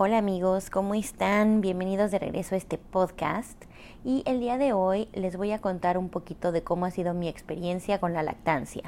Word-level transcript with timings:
Hola 0.00 0.18
amigos, 0.18 0.70
¿cómo 0.70 0.94
están? 0.94 1.60
Bienvenidos 1.60 2.12
de 2.12 2.20
regreso 2.20 2.54
a 2.54 2.58
este 2.58 2.78
podcast 2.78 3.60
y 4.04 4.22
el 4.26 4.38
día 4.38 4.56
de 4.56 4.72
hoy 4.72 5.08
les 5.12 5.36
voy 5.36 5.50
a 5.50 5.58
contar 5.58 5.98
un 5.98 6.08
poquito 6.08 6.52
de 6.52 6.62
cómo 6.62 6.86
ha 6.86 6.92
sido 6.92 7.14
mi 7.14 7.26
experiencia 7.26 7.98
con 7.98 8.12
la 8.12 8.22
lactancia. 8.22 8.84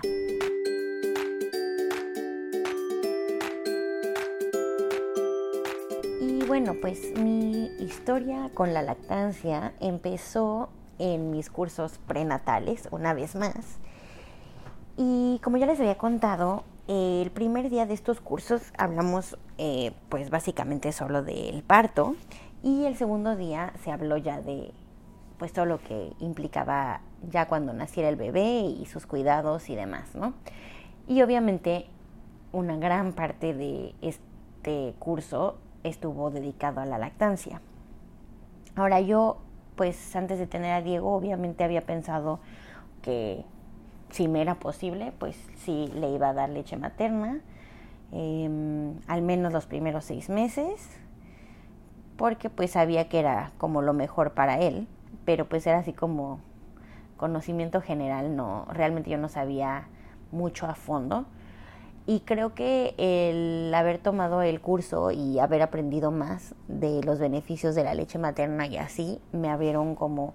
Y 6.20 6.44
bueno, 6.46 6.74
pues 6.80 7.18
mi 7.18 7.72
historia 7.80 8.48
con 8.54 8.72
la 8.72 8.82
lactancia 8.82 9.72
empezó 9.80 10.68
en 11.00 11.32
mis 11.32 11.50
cursos 11.50 11.98
prenatales, 12.06 12.86
una 12.92 13.14
vez 13.14 13.34
más. 13.34 13.80
Y 14.96 15.40
como 15.42 15.56
ya 15.56 15.66
les 15.66 15.80
había 15.80 15.98
contado, 15.98 16.62
el 16.92 17.30
primer 17.30 17.70
día 17.70 17.86
de 17.86 17.94
estos 17.94 18.20
cursos 18.20 18.72
hablamos 18.76 19.38
eh, 19.58 19.92
pues 20.08 20.28
básicamente 20.28 20.90
solo 20.90 21.22
del 21.22 21.62
parto 21.62 22.16
y 22.64 22.84
el 22.84 22.96
segundo 22.96 23.36
día 23.36 23.72
se 23.84 23.92
habló 23.92 24.16
ya 24.16 24.40
de 24.40 24.72
pues 25.38 25.52
todo 25.52 25.66
lo 25.66 25.78
que 25.78 26.12
implicaba 26.18 27.00
ya 27.30 27.46
cuando 27.46 27.72
naciera 27.72 28.08
el 28.08 28.16
bebé 28.16 28.62
y 28.62 28.86
sus 28.86 29.06
cuidados 29.06 29.70
y 29.70 29.76
demás, 29.76 30.16
¿no? 30.16 30.34
Y 31.06 31.22
obviamente 31.22 31.86
una 32.50 32.76
gran 32.76 33.12
parte 33.12 33.54
de 33.54 33.94
este 34.02 34.96
curso 34.98 35.58
estuvo 35.84 36.32
dedicado 36.32 36.80
a 36.80 36.86
la 36.86 36.98
lactancia. 36.98 37.60
Ahora 38.74 39.00
yo 39.00 39.38
pues 39.76 40.16
antes 40.16 40.40
de 40.40 40.48
tener 40.48 40.72
a 40.72 40.82
Diego 40.82 41.14
obviamente 41.14 41.62
había 41.62 41.82
pensado 41.82 42.40
que 43.00 43.44
si 44.10 44.28
me 44.28 44.42
era 44.42 44.56
posible, 44.56 45.12
pues 45.18 45.36
sí 45.56 45.90
le 45.94 46.10
iba 46.10 46.30
a 46.30 46.34
dar 46.34 46.50
leche 46.50 46.76
materna, 46.76 47.40
em, 48.12 48.94
al 49.06 49.22
menos 49.22 49.52
los 49.52 49.66
primeros 49.66 50.04
seis 50.04 50.28
meses, 50.28 50.98
porque 52.16 52.50
pues 52.50 52.72
sabía 52.72 53.08
que 53.08 53.18
era 53.18 53.52
como 53.58 53.82
lo 53.82 53.92
mejor 53.92 54.32
para 54.32 54.58
él, 54.58 54.88
pero 55.24 55.48
pues 55.48 55.66
era 55.66 55.78
así 55.78 55.92
como 55.92 56.40
conocimiento 57.16 57.80
general, 57.80 58.36
no, 58.36 58.66
realmente 58.72 59.10
yo 59.10 59.18
no 59.18 59.28
sabía 59.28 59.88
mucho 60.32 60.66
a 60.66 60.74
fondo. 60.74 61.26
Y 62.06 62.20
creo 62.20 62.54
que 62.54 62.94
el 62.96 63.72
haber 63.74 63.98
tomado 63.98 64.42
el 64.42 64.60
curso 64.60 65.10
y 65.10 65.38
haber 65.38 65.62
aprendido 65.62 66.10
más 66.10 66.54
de 66.66 67.02
los 67.04 67.18
beneficios 67.18 67.74
de 67.74 67.84
la 67.84 67.94
leche 67.94 68.18
materna 68.18 68.66
y 68.66 68.78
así 68.78 69.20
me 69.32 69.48
abrieron 69.48 69.94
como 69.94 70.34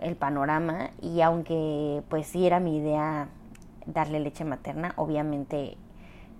el 0.00 0.16
panorama 0.16 0.90
y 1.00 1.20
aunque 1.20 2.02
pues 2.08 2.26
sí 2.26 2.46
era 2.46 2.60
mi 2.60 2.78
idea 2.78 3.28
darle 3.86 4.20
leche 4.20 4.44
materna, 4.44 4.92
obviamente 4.96 5.76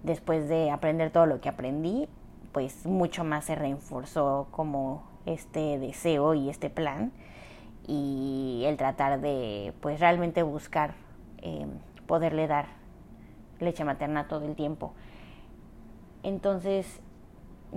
después 0.03 0.49
de 0.49 0.71
aprender 0.71 1.11
todo 1.11 1.27
lo 1.27 1.41
que 1.41 1.49
aprendí, 1.49 2.09
pues 2.53 2.87
mucho 2.87 3.25
más 3.25 3.45
se 3.45 3.55
reforzó 3.55 4.49
como 4.51 5.05
este 5.27 5.79
deseo 5.79 6.35
y 6.35 6.49
este 6.49 6.71
plan 6.71 7.13
y 7.87 8.63
el 8.67 8.77
tratar 8.77 9.21
de 9.21 9.73
pues 9.81 10.01
realmente 10.01 10.43
buscar 10.43 10.95
eh, 11.39 11.67
poderle 12.07 12.47
dar 12.47 12.67
leche 13.61 13.85
materna 13.85 14.29
todo 14.29 14.47
el 14.47 14.55
tiempo. 14.55 14.93
Entonces, 16.23 17.01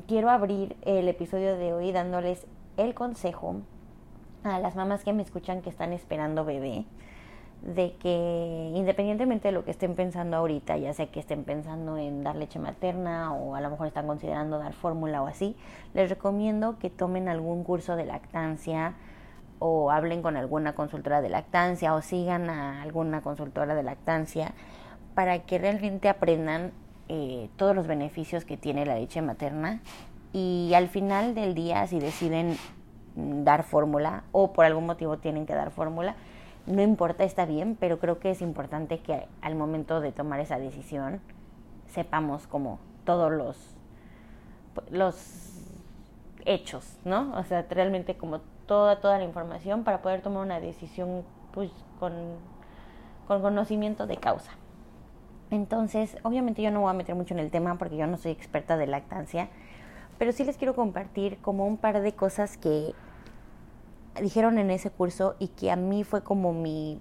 quiero 0.07 0.29
abrir 0.29 0.75
el 0.81 1.07
episodio 1.07 1.57
de 1.57 1.73
hoy 1.73 1.91
dándoles 1.91 2.45
el 2.77 2.93
consejo 2.93 3.61
a 4.44 4.59
las 4.59 4.75
mamás 4.75 5.03
que 5.03 5.13
me 5.13 5.23
escuchan 5.23 5.61
que 5.61 5.69
están 5.69 5.94
esperando 5.94 6.45
bebé, 6.45 6.86
de 7.61 7.95
que 7.95 8.72
independientemente 8.75 9.47
de 9.47 9.53
lo 9.53 9.63
que 9.63 9.72
estén 9.72 9.95
pensando 9.95 10.38
ahorita, 10.38 10.77
ya 10.77 10.94
sea 10.94 11.08
que 11.08 11.19
estén 11.19 11.44
pensando 11.44 11.97
en 11.97 12.23
dar 12.23 12.35
leche 12.35 12.59
materna 12.59 13.33
o 13.33 13.55
a 13.55 13.61
lo 13.61 13.69
mejor 13.69 13.88
están 13.88 14.05
considerando 14.05 14.59
dar 14.59 14.73
fórmula 14.73 15.22
o 15.22 15.27
así, 15.27 15.55
les 15.94 16.09
recomiendo 16.09 16.77
que 16.77 16.89
tomen 16.89 17.30
algún 17.30 17.63
curso 17.63 17.95
de 17.95 18.05
lactancia 18.05 18.95
o 19.59 19.91
hablen 19.91 20.22
con 20.22 20.35
alguna 20.35 20.75
consultora 20.75 21.22
de 21.22 21.30
lactancia 21.30 21.94
o 21.94 22.02
sigan 22.02 22.50
a 22.50 22.81
alguna 22.81 23.22
consultora 23.22 23.75
de 23.75 23.84
lactancia 23.84 24.53
para 25.16 25.40
que 25.40 25.57
realmente 25.57 26.09
aprendan 26.09 26.73
eh, 27.07 27.50
todos 27.56 27.73
los 27.73 27.88
beneficios 27.88 28.44
que 28.44 28.57
tiene 28.57 28.85
la 28.85 28.96
leche 28.96 29.22
materna 29.22 29.81
y 30.34 30.73
al 30.75 30.90
final 30.90 31.34
del 31.35 31.53
día 31.53 31.88
si 31.88 32.00
deciden 32.00 32.57
dar 33.16 33.63
fórmula 33.63 34.24
o 34.31 34.53
por 34.53 34.66
algún 34.66 34.85
motivo 34.85 35.18
tienen 35.18 35.46
que 35.46 35.53
dar 35.53 35.72
fórmula. 35.72 36.16
No 36.66 36.81
importa, 36.81 37.24
está 37.24 37.46
bien, 37.46 37.75
pero 37.79 38.00
creo 38.00 38.19
que 38.19 38.31
es 38.31 38.41
importante 38.41 39.00
que 39.00 39.28
al 39.41 39.56
momento 39.56 40.01
de 40.01 40.12
tomar 40.12 40.40
esa 40.40 40.57
decisión 40.57 41.19
sepamos 41.88 42.47
como 42.47 42.79
todos 43.06 43.31
los, 43.31 43.75
los 44.90 45.53
hechos, 46.46 46.97
¿no? 47.03 47.34
O 47.35 47.44
sea, 47.44 47.66
realmente 47.69 48.16
como 48.16 48.40
toda, 48.66 49.00
toda 49.02 49.18
la 49.18 49.25
información 49.25 49.84
para 49.84 50.02
poder 50.02 50.22
tomar 50.22 50.44
una 50.44 50.59
decisión 50.59 51.23
pues, 51.52 51.69
con, 52.00 52.13
con 53.28 53.41
conocimiento 53.41 54.07
de 54.07 54.18
causa. 54.18 54.52
Entonces, 55.52 56.18
obviamente 56.23 56.62
yo 56.62 56.72
no 56.72 56.81
voy 56.81 56.90
a 56.90 56.94
meter 56.94 57.13
mucho 57.13 57.34
en 57.34 57.40
el 57.40 57.52
tema 57.52 57.78
porque 57.78 57.97
yo 57.97 58.07
no 58.07 58.18
soy 58.18 58.31
experta 58.31 58.78
de 58.78 58.88
lactancia, 58.88 59.50
pero 60.23 60.31
sí 60.31 60.45
les 60.45 60.56
quiero 60.56 60.73
compartir 60.73 61.38
como 61.39 61.67
un 61.67 61.75
par 61.75 62.00
de 62.00 62.13
cosas 62.13 62.56
que 62.56 62.95
dijeron 64.22 64.57
en 64.57 64.72
ese 64.72 64.89
curso 64.89 65.35
y 65.38 65.50
que 65.50 65.69
a 65.69 65.75
mí 65.75 66.06
fue 66.06 66.23
como 66.23 66.53
mi, 66.53 66.97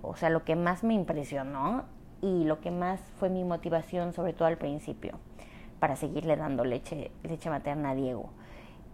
o 0.00 0.14
sea, 0.14 0.30
lo 0.30 0.44
que 0.44 0.54
más 0.54 0.84
me 0.84 0.94
impresionó 0.94 1.86
y 2.22 2.44
lo 2.44 2.60
que 2.60 2.70
más 2.70 3.00
fue 3.18 3.30
mi 3.30 3.42
motivación, 3.42 4.12
sobre 4.12 4.32
todo 4.32 4.46
al 4.46 4.58
principio, 4.58 5.18
para 5.80 5.96
seguirle 5.96 6.36
dando 6.36 6.64
leche, 6.64 7.10
leche 7.24 7.50
materna 7.50 7.90
a 7.90 7.94
Diego. 7.96 8.30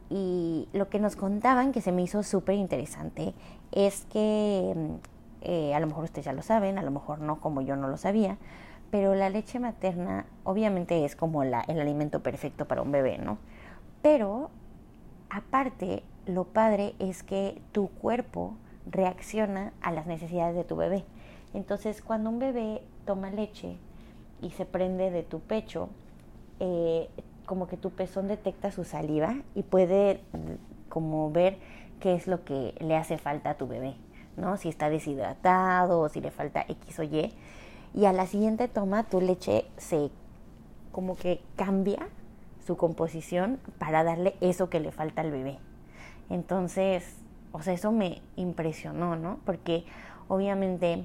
Y 0.09 0.67
lo 0.73 0.89
que 0.89 0.99
nos 0.99 1.15
contaban, 1.15 1.73
que 1.73 1.83
se 1.83 1.93
me 1.93 2.01
hizo 2.01 2.23
súper 2.23 2.55
interesante, 2.55 3.35
es 3.71 4.07
que, 4.07 4.75
eh, 5.43 5.75
a 5.75 5.81
lo 5.81 5.89
mejor 5.89 6.05
ustedes 6.05 6.25
ya 6.25 6.33
lo 6.33 6.41
saben, 6.41 6.79
a 6.79 6.83
lo 6.83 6.91
mejor 6.91 7.21
no, 7.21 7.39
como 7.39 7.61
yo 7.61 7.77
no 7.77 7.87
lo 7.87 7.99
sabía, 7.99 8.39
pero 8.91 9.15
la 9.15 9.31
leche 9.31 9.61
materna 9.61 10.27
obviamente 10.45 11.05
es 11.05 11.17
como 11.17 11.45
la, 11.45 11.61
el 11.63 11.81
alimento 11.81 12.23
perfecto 12.23 12.67
para 12.67 12.83
un 12.83 12.93
bebé, 12.93 13.19
¿no? 13.19 13.39
Pero 14.03 14.51
aparte, 15.29 16.03
lo 16.27 16.45
padre 16.45 16.95
es 16.99 17.23
que 17.23 17.61
tu 17.73 17.89
cuerpo 17.89 18.57
reacciona 18.91 19.73
a 19.81 19.93
las 19.93 20.07
necesidades 20.07 20.57
de 20.57 20.65
tu 20.65 20.77
bebé. 20.77 21.05
Entonces, 21.55 22.03
cuando 22.03 22.31
un 22.31 22.39
bebé 22.39 22.83
toma 23.05 23.31
leche 23.31 23.77
y 24.41 24.51
se 24.51 24.67
prende 24.67 25.11
de 25.11 25.23
tu 25.23 25.41
pecho, 25.41 25.89
eh, 26.59 27.09
como 27.47 27.67
que 27.67 27.77
tu 27.77 27.91
pezón 27.91 28.29
detecta 28.29 28.71
su 28.71 28.85
saliva 28.85 29.35
y 29.55 29.63
puede 29.63 30.21
como 30.89 31.31
ver 31.31 31.59
qué 31.99 32.15
es 32.15 32.27
lo 32.27 32.45
que 32.45 32.75
le 32.81 32.97
hace 32.97 33.19
falta 33.19 33.51
a 33.51 33.55
tu 33.57 33.67
bebé, 33.67 33.95
¿no? 34.37 34.57
Si 34.57 34.69
está 34.69 34.89
deshidratado 34.89 36.09
si 36.09 36.21
le 36.21 36.31
falta 36.31 36.65
X 36.69 36.99
o 36.99 37.03
Y 37.03 37.35
y 37.95 38.05
a 38.05 38.13
la 38.13 38.27
siguiente 38.27 38.69
toma 38.69 39.05
tu 39.05 39.21
leche 39.21 39.67
se 39.77 40.11
como 40.93 41.17
que 41.17 41.41
cambia 41.57 42.09
su 42.67 42.77
composición 42.77 43.59
para 43.79 44.05
darle 44.05 44.35
eso 44.41 44.71
que 44.71 44.81
le 44.81 44.93
falta 44.93 45.23
al 45.23 45.31
bebé. 45.31 45.59
Entonces, 46.29 47.17
o 47.53 47.63
sea, 47.63 47.73
eso 47.73 47.93
me 47.93 48.23
impresionó, 48.37 49.17
¿no? 49.17 49.39
Porque 49.45 49.85
obviamente 50.29 51.05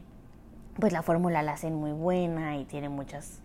pues 0.80 0.92
la 0.92 1.02
fórmula 1.02 1.42
la 1.42 1.54
hacen 1.54 1.76
muy 1.76 1.92
buena 1.92 2.58
y 2.58 2.66
tiene 2.66 2.90
muchas 2.90 3.40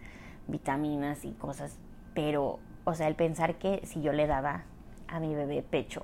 vitaminas 0.49 1.25
y 1.25 1.33
cosas, 1.33 1.79
pero 2.15 2.59
o 2.85 2.95
sea, 2.95 3.07
el 3.07 3.15
pensar 3.15 3.57
que 3.57 3.81
si 3.85 4.03
yo 4.03 4.13
le 4.13 4.27
daba 4.27 4.65
a 5.07 5.21
mi 5.21 5.35
bebé 5.35 5.63
pecho 5.63 6.03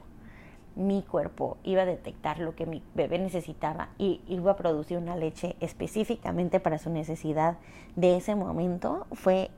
mi 0.77 1.03
cuerpo 1.03 1.57
iba 1.65 1.83
a 1.83 1.87
detectar 1.87 2.39
lo 2.39 2.55
que 2.55 2.67
mi 2.67 2.83
bebé 2.95 3.19
necesitaba 3.19 3.89
y 3.99 4.21
iba 4.29 4.53
a 4.53 4.57
producir 4.57 4.99
una 4.99 5.17
leche 5.17 5.57
específicamente 5.61 6.61
para 6.61 6.79
su 6.79 6.91
necesidad 6.91 7.57
de 7.97 8.17
ese 8.17 8.35
momento, 8.35 9.07
fue, 9.13 9.51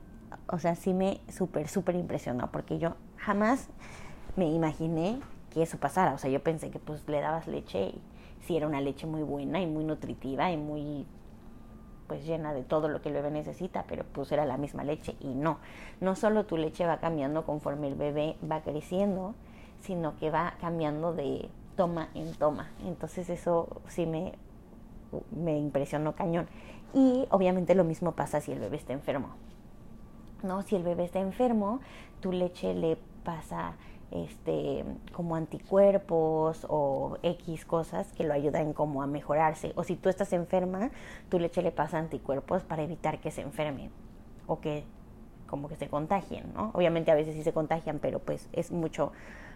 o 0.47 0.59
sea, 0.59 0.75
sí 0.75 0.93
me 0.93 1.19
súper, 1.27 1.67
súper 1.67 1.95
impresionó, 1.95 2.49
porque 2.51 2.79
yo 2.79 2.95
jamás 3.17 3.69
me 4.37 4.49
imaginé 4.49 5.19
que 5.49 5.61
eso 5.61 5.77
pasara. 5.77 6.13
O 6.13 6.17
sea, 6.17 6.29
yo 6.29 6.41
pensé 6.41 6.69
que 6.69 6.79
pues 6.79 7.07
le 7.07 7.19
dabas 7.19 7.47
leche 7.47 7.89
y 7.89 8.01
si 8.41 8.55
era 8.55 8.67
una 8.67 8.81
leche 8.81 9.05
muy 9.05 9.21
buena 9.21 9.61
y 9.61 9.67
muy 9.67 9.83
nutritiva 9.83 10.51
y 10.51 10.57
muy 10.57 11.05
pues 12.07 12.25
llena 12.25 12.53
de 12.53 12.63
todo 12.63 12.87
lo 12.87 13.01
que 13.01 13.09
el 13.09 13.15
bebé 13.15 13.29
necesita, 13.29 13.85
pero 13.87 14.03
pues 14.03 14.31
era 14.31 14.43
la 14.45 14.57
misma 14.57 14.83
leche 14.83 15.15
y 15.19 15.35
no. 15.35 15.59
No 16.01 16.15
solo 16.15 16.45
tu 16.45 16.57
leche 16.57 16.87
va 16.87 16.97
cambiando 16.97 17.45
conforme 17.45 17.87
el 17.87 17.93
bebé 17.93 18.35
va 18.49 18.61
creciendo, 18.61 19.35
sino 19.81 20.15
que 20.17 20.31
va 20.31 20.55
cambiando 20.59 21.13
de 21.13 21.49
toma 21.75 22.09
en 22.13 22.33
toma. 22.33 22.69
Entonces 22.85 23.29
eso 23.29 23.81
sí 23.87 24.05
me, 24.05 24.33
me 25.31 25.57
impresionó 25.57 26.15
cañón. 26.15 26.47
Y 26.93 27.27
obviamente 27.29 27.75
lo 27.75 27.83
mismo 27.83 28.13
pasa 28.13 28.41
si 28.41 28.51
el 28.51 28.59
bebé 28.59 28.77
está 28.77 28.93
enfermo. 28.93 29.29
¿No? 30.43 30.61
Si 30.63 30.75
el 30.75 30.83
bebé 30.83 31.03
está 31.05 31.19
enfermo, 31.19 31.79
tu 32.21 32.31
leche 32.31 32.73
le 32.73 32.97
pasa 33.23 33.73
este 34.11 34.83
como 35.13 35.35
anticuerpos 35.35 36.65
o 36.67 37.17
X 37.21 37.65
cosas 37.65 38.11
que 38.13 38.23
lo 38.23 38.33
ayudan 38.33 38.73
como 38.73 39.03
a 39.03 39.07
mejorarse. 39.07 39.73
O 39.75 39.83
si 39.83 39.95
tú 39.95 40.09
estás 40.09 40.33
enferma, 40.33 40.91
tu 41.29 41.39
leche 41.39 41.61
le 41.61 41.71
pasa 41.71 41.97
anticuerpos 41.97 42.63
para 42.63 42.83
evitar 42.83 43.19
que 43.19 43.31
se 43.31 43.41
enferme 43.41 43.89
o 44.47 44.59
que 44.59 44.83
como 45.47 45.67
que 45.67 45.75
se 45.75 45.87
contagien, 45.89 46.53
¿no? 46.53 46.71
Obviamente 46.73 47.11
a 47.11 47.15
veces 47.15 47.35
sí 47.35 47.43
se 47.43 47.53
contagian, 47.53 47.99
pero 47.99 48.19
pues 48.19 48.47
es 48.53 48.71
mucho 48.71 49.11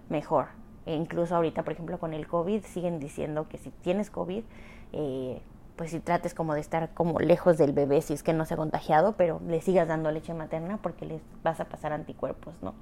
mejor. 0.09 0.47
E 0.85 0.95
incluso 0.95 1.35
ahorita, 1.35 1.63
por 1.63 1.73
ejemplo, 1.73 2.00
con 2.00 2.13
el 2.13 2.27
COVID 2.27 2.63
siguen 2.63 3.00
diciendo 3.00 3.47
que 3.47 3.57
si 3.57 3.71
tienes 3.71 4.09
COVID, 4.09 4.44
eh, 4.91 5.41
pues 5.75 5.91
si 5.91 6.00
trates 6.00 6.33
como 6.33 6.53
de 6.53 6.59
estar 6.59 6.94
como 6.94 7.19
lejos 7.19 7.57
del 7.57 7.73
bebé 7.73 8.01
si 8.01 8.13
es 8.13 8.21
que 8.21 8.33
no 8.33 8.45
se 8.45 8.53
ha 8.53 8.57
contagiado, 8.57 9.13
pero 9.13 9.41
le 9.47 9.61
sigas 9.61 9.88
dando 9.88 10.11
leche 10.11 10.33
materna 10.33 10.77
porque 10.77 11.05
les 11.05 11.21
vas 11.44 11.59
a 11.59 11.65
pasar 11.65 11.94
anticuerpos, 11.94 12.53
¿no? 12.61 12.75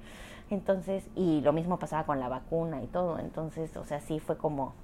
Entonces, 0.50 1.08
y 1.14 1.40
lo 1.40 1.52
mismo 1.52 1.78
pasaba 1.78 2.04
con 2.04 2.20
la 2.20 2.28
vacuna 2.28 2.82
y 2.82 2.86
todo, 2.86 3.18
entonces, 3.18 3.74
o 3.76 3.84
sea, 3.84 4.00
sí 4.00 4.20
fue 4.20 4.36
como 4.36 4.74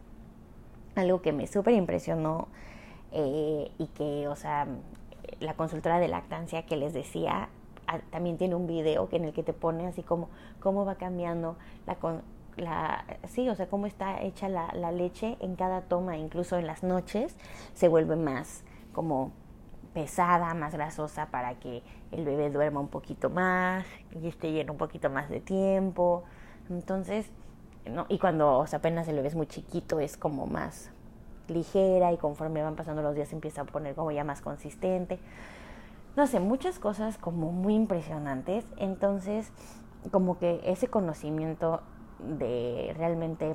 algo 0.95 1.21
que 1.21 1.33
me 1.33 1.47
súper 1.47 1.75
impresionó 1.75 2.49
eh, 3.13 3.71
y 3.79 3.87
que, 3.89 4.29
o 4.29 4.37
sea, 4.37 4.67
la 5.41 5.55
consultora 5.55 5.99
de 5.99 6.09
lactancia 6.09 6.65
que 6.65 6.77
les 6.77 6.95
decía, 6.95 7.51
también 8.11 8.37
tiene 8.37 8.55
un 8.55 8.67
video 8.67 9.09
en 9.13 9.25
el 9.25 9.33
que 9.33 9.43
te 9.43 9.53
pone 9.53 9.87
así 9.87 10.03
como 10.03 10.29
cómo 10.61 10.85
va 10.85 10.97
cambiando 10.97 11.57
la, 11.87 11.97
la 12.57 13.05
sí, 13.29 13.49
o 13.49 13.55
sea, 13.55 13.69
cómo 13.69 13.87
está 13.87 14.23
hecha 14.23 14.49
la, 14.49 14.71
la 14.75 14.93
leche 14.93 15.37
en 15.41 15.57
cada 15.57 15.83
toma, 15.83 16.17
incluso 16.17 16.57
en 16.57 16.67
las 16.67 16.83
noches 16.83 17.37
se 17.75 17.89
vuelve 17.89 18.17
más 18.17 18.65
como 18.93 19.33
pesada, 19.95 20.55
más 20.55 20.75
grasosa 20.75 21.27
para 21.27 21.55
que 21.55 21.83
el 22.13 22.25
bebé 22.25 22.51
duerma 22.51 22.81
un 22.81 22.89
poquito 22.89 23.31
más 23.31 23.85
y 24.21 24.29
esté 24.29 24.53
lleno 24.53 24.73
un 24.73 24.79
poquito 24.79 25.11
más 25.11 25.29
de 25.29 25.41
tiempo. 25.41 26.25
Entonces, 26.71 27.31
¿no? 27.87 28.07
y 28.09 28.19
cuando 28.19 28.65
apenas 28.71 29.09
el 29.09 29.17
bebé 29.17 29.29
es 29.29 29.35
muy 29.35 29.47
chiquito 29.47 30.01
es 30.01 30.17
como 30.17 30.47
más 30.47 30.91
ligera 31.49 32.13
y 32.13 32.19
conforme 32.19 32.63
van 32.63 32.77
pasando 32.77 33.03
los 33.03 33.15
días 33.15 33.33
empieza 33.33 33.63
a 33.63 33.65
poner 33.65 33.95
como 33.95 34.11
ya 34.11 34.25
más 34.25 34.41
consistente. 34.41 35.19
No 36.19 36.27
sé, 36.27 36.41
muchas 36.41 36.81
cosas 36.81 37.17
como 37.17 37.53
muy 37.53 37.77
impresionantes. 37.77 38.67
Entonces, 38.77 39.53
como 40.11 40.37
que 40.37 40.61
ese 40.65 40.89
conocimiento 40.89 41.81
de 42.19 42.93
realmente 42.97 43.55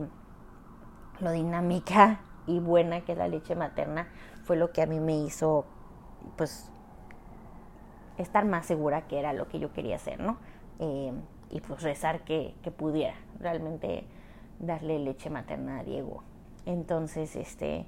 lo 1.19 1.31
dinámica 1.31 2.21
y 2.47 2.59
buena 2.59 3.01
que 3.01 3.11
es 3.11 3.17
la 3.17 3.27
leche 3.27 3.57
materna 3.57 4.07
fue 4.45 4.55
lo 4.55 4.71
que 4.71 4.81
a 4.81 4.85
mí 4.85 5.01
me 5.01 5.13
hizo 5.13 5.65
pues 6.37 6.71
estar 8.17 8.45
más 8.45 8.65
segura 8.65 9.07
que 9.07 9.19
era 9.19 9.33
lo 9.33 9.49
que 9.49 9.59
yo 9.59 9.73
quería 9.73 9.97
hacer, 9.97 10.21
¿no? 10.21 10.37
Eh, 10.79 11.11
y 11.49 11.59
pues 11.59 11.81
rezar 11.83 12.23
que, 12.23 12.55
que, 12.63 12.71
pudiera 12.71 13.15
realmente 13.41 14.05
darle 14.59 14.99
leche 14.99 15.29
materna 15.29 15.79
a 15.79 15.83
Diego. 15.83 16.23
Entonces, 16.65 17.35
este, 17.35 17.85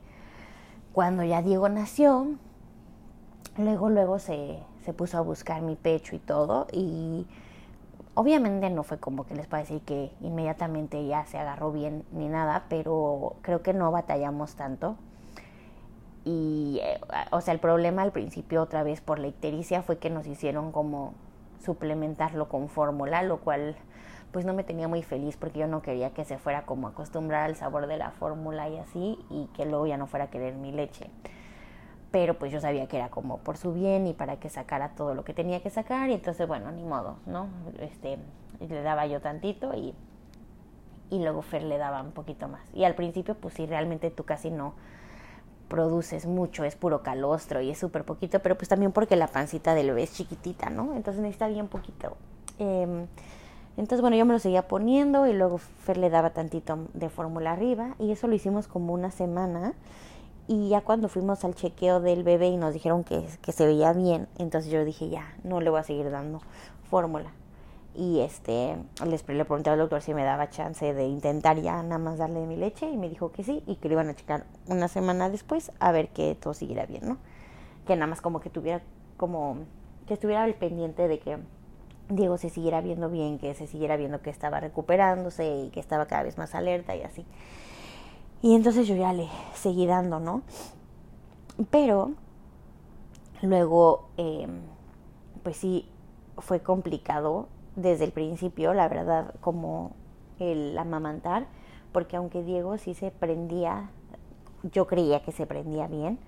cuando 0.92 1.24
ya 1.24 1.42
Diego 1.42 1.69
nació, 1.69 2.36
luego, 3.57 3.90
luego 3.90 4.19
se, 4.19 4.60
se 4.84 4.94
puso 4.94 5.18
a 5.18 5.22
buscar 5.22 5.62
mi 5.62 5.75
pecho 5.75 6.16
y 6.16 6.19
todo, 6.19 6.68
y 6.72 7.25
obviamente 8.13 8.69
no 8.69 8.84
fue 8.84 9.00
como 9.00 9.25
que 9.25 9.36
les 9.36 9.48
pueda 9.48 9.63
decir 9.63 9.81
que 9.81 10.12
inmediatamente 10.22 11.06
ya 11.06 11.25
se 11.25 11.38
agarró 11.38 11.72
bien 11.72 12.04
ni 12.12 12.28
nada, 12.28 12.66
pero 12.69 13.36
creo 13.42 13.62
que 13.62 13.74
no 13.74 13.92
batallamos 13.92 14.56
tanto 14.56 14.98
y, 16.25 16.80
eh, 16.81 17.00
o 17.31 17.40
sea, 17.40 17.54
el 17.54 17.60
problema 17.60 18.02
al 18.02 18.12
principio 18.12 18.63
otra 18.63 18.81
vez 18.84 19.00
por 19.00 19.19
la 19.19 19.28
ictericia 19.28 19.84
fue 19.84 20.00
que 20.00 20.10
nos 20.10 20.25
hicieron 20.25 20.72
como 20.72 21.13
suplementarlo 21.63 22.50
con 22.50 22.68
fórmula, 22.68 23.22
lo 23.22 23.38
cual 23.38 23.75
pues 24.31 24.44
no 24.44 24.54
me 24.54 24.63
tenía 24.63 24.88
muy 24.88 25.04
feliz 25.04 25.38
porque 25.38 25.60
yo 25.60 25.68
no 25.68 25.81
quería 25.81 26.10
que 26.10 26.25
se 26.25 26.38
fuera 26.38 26.66
como 26.66 26.88
acostumbrar 26.88 27.44
al 27.44 27.56
sabor 27.56 27.88
de 27.88 27.98
la 27.98 28.12
fórmula 28.12 28.68
y 28.68 28.78
así 28.80 29.19
y 29.30 29.48
que 29.56 29.66
luego 29.66 29.88
ya 29.88 29.98
no 29.98 30.07
fuera 30.07 30.25
a 30.25 30.30
querer 30.30 30.56
mi 30.56 30.72
leche. 30.72 31.10
Pero 32.15 32.35
pues 32.35 32.50
yo 32.50 32.62
sabía 32.62 32.88
que 32.88 32.95
era 32.95 33.09
como 33.09 33.39
por 33.39 33.57
su 33.57 33.73
bien 33.73 34.07
y 34.07 34.13
para 34.13 34.38
que 34.38 34.47
sacara 34.47 34.91
todo 34.95 35.15
lo 35.15 35.25
que 35.25 35.33
tenía 35.33 35.62
que 35.62 35.69
sacar 35.69 36.09
y 36.09 36.13
entonces 36.13 36.47
bueno, 36.47 36.71
ni 36.71 36.81
modo, 36.81 37.17
¿no? 37.25 37.50
Este, 37.81 38.17
le 38.62 38.81
daba 38.83 39.06
yo 39.06 39.19
tantito 39.19 39.73
y, 39.73 39.94
y 41.09 41.21
luego 41.21 41.41
Fer 41.41 41.63
le 41.63 41.77
daba 41.77 42.01
un 42.01 42.13
poquito 42.13 42.47
más. 42.47 42.62
Y 42.73 42.85
al 42.85 42.95
principio 42.95 43.35
pues 43.35 43.56
sí, 43.56 43.65
realmente 43.65 44.12
tú 44.12 44.23
casi 44.23 44.50
no 44.50 44.75
produces 45.67 46.25
mucho, 46.25 46.63
es 46.63 46.77
puro 46.77 47.03
calostro 47.03 47.59
y 47.59 47.69
es 47.69 47.77
súper 47.77 48.06
poquito, 48.06 48.39
pero 48.39 48.56
pues 48.56 48.69
también 48.69 48.94
porque 48.94 49.18
la 49.18 49.27
pancita 49.27 49.75
del 49.75 49.88
bebé 49.88 50.03
es 50.03 50.13
chiquitita, 50.13 50.69
¿no? 50.69 50.95
Entonces 50.95 51.21
necesita 51.21 51.50
bien 51.50 51.68
poquito. 51.68 52.15
Em, 52.59 53.07
entonces, 53.75 54.00
bueno, 54.00 54.15
yo 54.15 54.25
me 54.25 54.31
lo 54.31 54.39
seguía 54.39 54.69
poniendo 54.69 55.27
y 55.27 55.33
luego 55.33 55.57
Fer 55.57 55.97
le 55.97 56.09
daba 56.09 56.29
tantito 56.29 56.88
de 56.94 57.09
fórmula 57.09 57.51
arriba 57.51 57.95
y 58.00 58.13
eso 58.13 58.27
lo 58.27 58.35
hicimos 58.35 58.69
como 58.69 58.94
una 58.94 59.11
semana. 59.11 59.73
Y 60.47 60.69
ya 60.69 60.81
cuando 60.81 61.09
fuimos 61.09 61.44
al 61.44 61.56
chequeo 61.56 62.00
del 62.01 62.24
bebé 62.24 62.47
y 62.47 62.57
nos 62.57 62.74
dijeron 62.74 63.03
que, 63.03 63.27
que 63.42 63.51
se 63.51 63.65
veía 63.65 63.94
bien, 63.94 64.27
entonces 64.38 64.71
yo 64.71 64.86
dije, 64.86 65.09
ya, 65.09 65.36
no 65.44 65.59
le 65.59 65.69
voy 65.69 65.80
a 65.80 65.83
seguir 65.83 66.12
dando 66.12 66.42
fórmula 66.89 67.31
y 67.97 68.19
este 68.19 68.75
le 69.06 69.45
pregunté 69.45 69.69
al 69.69 69.77
doctor 69.77 70.01
si 70.01 70.13
me 70.13 70.24
daba 70.24 70.50
chance 70.50 70.94
de 70.94 71.06
intentar 71.06 71.59
ya 71.62 71.81
nada 71.81 71.97
más 71.97 72.18
darle 72.18 72.45
mi 72.45 72.57
leche 72.57 72.89
y 72.89 72.97
me 72.97 73.09
dijo 73.09 73.31
que 73.31 73.44
sí 73.44 73.63
y 73.65 73.75
que 73.77 73.88
lo 73.88 73.94
iban 73.94 74.09
a 74.09 74.15
checar 74.15 74.45
una 74.68 74.88
semana 74.88 75.30
después 75.30 75.71
a 75.80 75.92
ver 75.92 76.09
que 76.09 76.36
todo 76.36 76.53
siguiera 76.53 76.86
bien, 76.86 77.07
¿no? 77.07 77.18
Que 77.88 77.95
nada 77.95 78.07
más 78.07 78.21
como 78.21 78.42
que 78.42 78.50
tuviera 78.50 78.81
como 79.18 79.59
que 80.07 80.13
estuviera 80.13 80.44
al 80.44 80.56
pendiente 80.56 81.07
de 81.07 81.19
que 81.19 81.38
Diego 82.09 82.38
se 82.38 82.50
siguiera 82.50 82.81
viendo 82.81 83.09
bien, 83.09 83.39
que 83.39 83.53
se 83.56 83.65
siguiera 83.65 83.95
viendo 83.97 84.21
que 84.21 84.30
estaba 84.30 84.59
recuperándose 84.59 85.47
y 85.57 85.69
que 85.69 85.80
estaba 85.80 86.06
cada 86.06 86.24
vez 86.24 86.38
más 86.38 86.53
alerta 86.53 86.95
y 86.95 87.01
así. 87.01 87.25
Y 88.45 88.53
entonces 88.53 88.88
yo 88.88 88.95
ya 88.95 89.12
le 89.12 89.27
seguí 89.56 89.88
dando, 89.88 90.19
¿no? 90.19 90.44
Pero 91.71 92.12
luego, 93.42 94.09
eh, 94.18 94.47
pues 95.42 95.57
sí, 95.57 95.89
fue 96.38 96.59
complicado 96.59 97.47
desde 97.75 98.03
el 98.03 98.12
principio, 98.12 98.75
la 98.75 98.88
verdad, 98.88 99.33
como 99.42 99.94
el 100.38 100.77
amamantar, 100.77 101.47
porque 101.92 102.18
aunque 102.18 102.44
Diego 102.44 102.77
sí 102.77 102.94
se 102.94 103.09
prendía, 103.09 103.89
yo 104.62 104.86
creía 104.86 105.24
que 105.24 105.31
se 105.31 105.47
prendía 105.47 105.88
bien, 105.88 106.19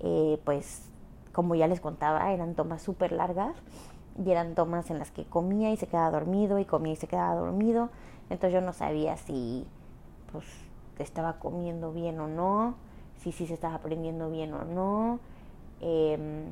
eh, 0.00 0.40
pues 0.44 0.90
como 1.32 1.54
ya 1.54 1.68
les 1.68 1.80
contaba, 1.80 2.32
eran 2.32 2.56
tomas 2.56 2.82
súper 2.82 3.12
largas 3.12 3.54
y 4.18 4.32
eran 4.32 4.56
tomas 4.56 4.90
en 4.90 4.98
las 4.98 5.12
que 5.12 5.24
comía 5.26 5.70
y 5.70 5.76
se 5.76 5.86
quedaba 5.86 6.10
dormido 6.10 6.58
y 6.58 6.64
comía 6.64 6.94
y 6.94 6.96
se 6.96 7.06
quedaba 7.06 7.36
dormido, 7.36 7.90
entonces 8.30 8.52
yo 8.52 8.66
no 8.66 8.72
sabía 8.72 9.16
si 9.16 9.64
pues 10.32 10.71
estaba 10.98 11.38
comiendo 11.38 11.92
bien 11.92 12.20
o 12.20 12.28
no, 12.28 12.74
si 13.18 13.32
sí 13.32 13.46
se 13.46 13.54
estaba 13.54 13.76
aprendiendo 13.76 14.30
bien 14.30 14.52
o 14.54 14.64
no. 14.64 15.20
Em, 15.80 16.46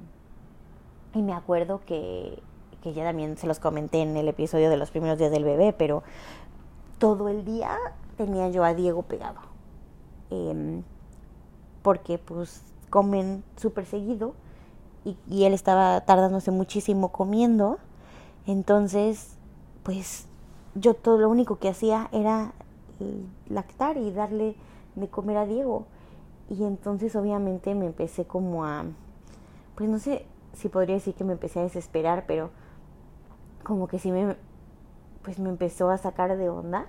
y 1.15 1.23
me 1.23 1.33
acuerdo 1.33 1.81
que 1.87 2.43
que 2.81 2.93
ya 2.93 3.05
también 3.05 3.37
se 3.37 3.47
los 3.47 3.59
comenté 3.59 4.01
en 4.01 4.17
el 4.17 4.29
episodio 4.29 4.71
de 4.71 4.77
los 4.77 4.91
primeros 4.91 5.19
días 5.19 5.31
del 5.31 5.45
bebé, 5.45 5.73
pero 5.73 6.03
todo 6.99 7.29
el 7.29 7.45
día 7.45 7.76
tenía 8.17 8.49
yo 8.49 8.64
a 8.64 8.75
Diego 8.75 9.03
pegado. 9.03 9.41
Em, 10.31 10.83
porque 11.83 12.19
pues 12.19 12.62
comen 12.88 13.43
súper 13.57 13.87
seguido 13.87 14.35
y, 15.05 15.17
y, 15.29 15.45
él 15.45 15.55
estaba 15.55 16.00
tardándose 16.03 16.50
muchísimo 16.50 17.11
comiendo. 17.11 17.79
Entonces, 18.47 19.37
pues 19.83 20.26
yo 20.75 20.95
todo 20.95 21.19
lo 21.19 21.31
único 21.31 21.59
que 21.59 21.69
hacía 21.69 22.09
era 22.12 22.53
lactar 23.49 23.97
y 23.97 24.11
darle 24.11 24.57
de 24.97 25.09
comer 25.09 25.37
a 25.37 25.47
Diego. 25.47 25.87
Y 26.49 26.64
entonces 26.64 27.14
obviamente 27.16 27.75
me 27.75 27.87
empecé 27.87 28.25
como 28.25 28.64
a, 28.64 28.85
pues 29.76 29.88
no 29.88 29.99
sé 29.99 30.26
si 30.52 30.69
podría 30.69 30.97
decir 30.97 31.14
que 31.14 31.25
me 31.25 31.33
empecé 31.33 31.61
a 31.61 31.62
desesperar, 31.62 32.25
pero 32.26 32.50
como 33.62 33.87
que 33.87 33.99
sí 33.99 34.11
me, 34.11 34.37
pues 35.23 35.38
me 35.38 35.49
empezó 35.49 35.90
a 35.90 35.99
sacar 35.99 36.37
de 36.37 36.49
onda, 36.49 36.87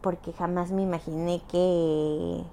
porque 0.00 0.32
jamás 0.32 0.70
me 0.70 0.82
imaginé 0.82 1.40
que, 1.48 2.44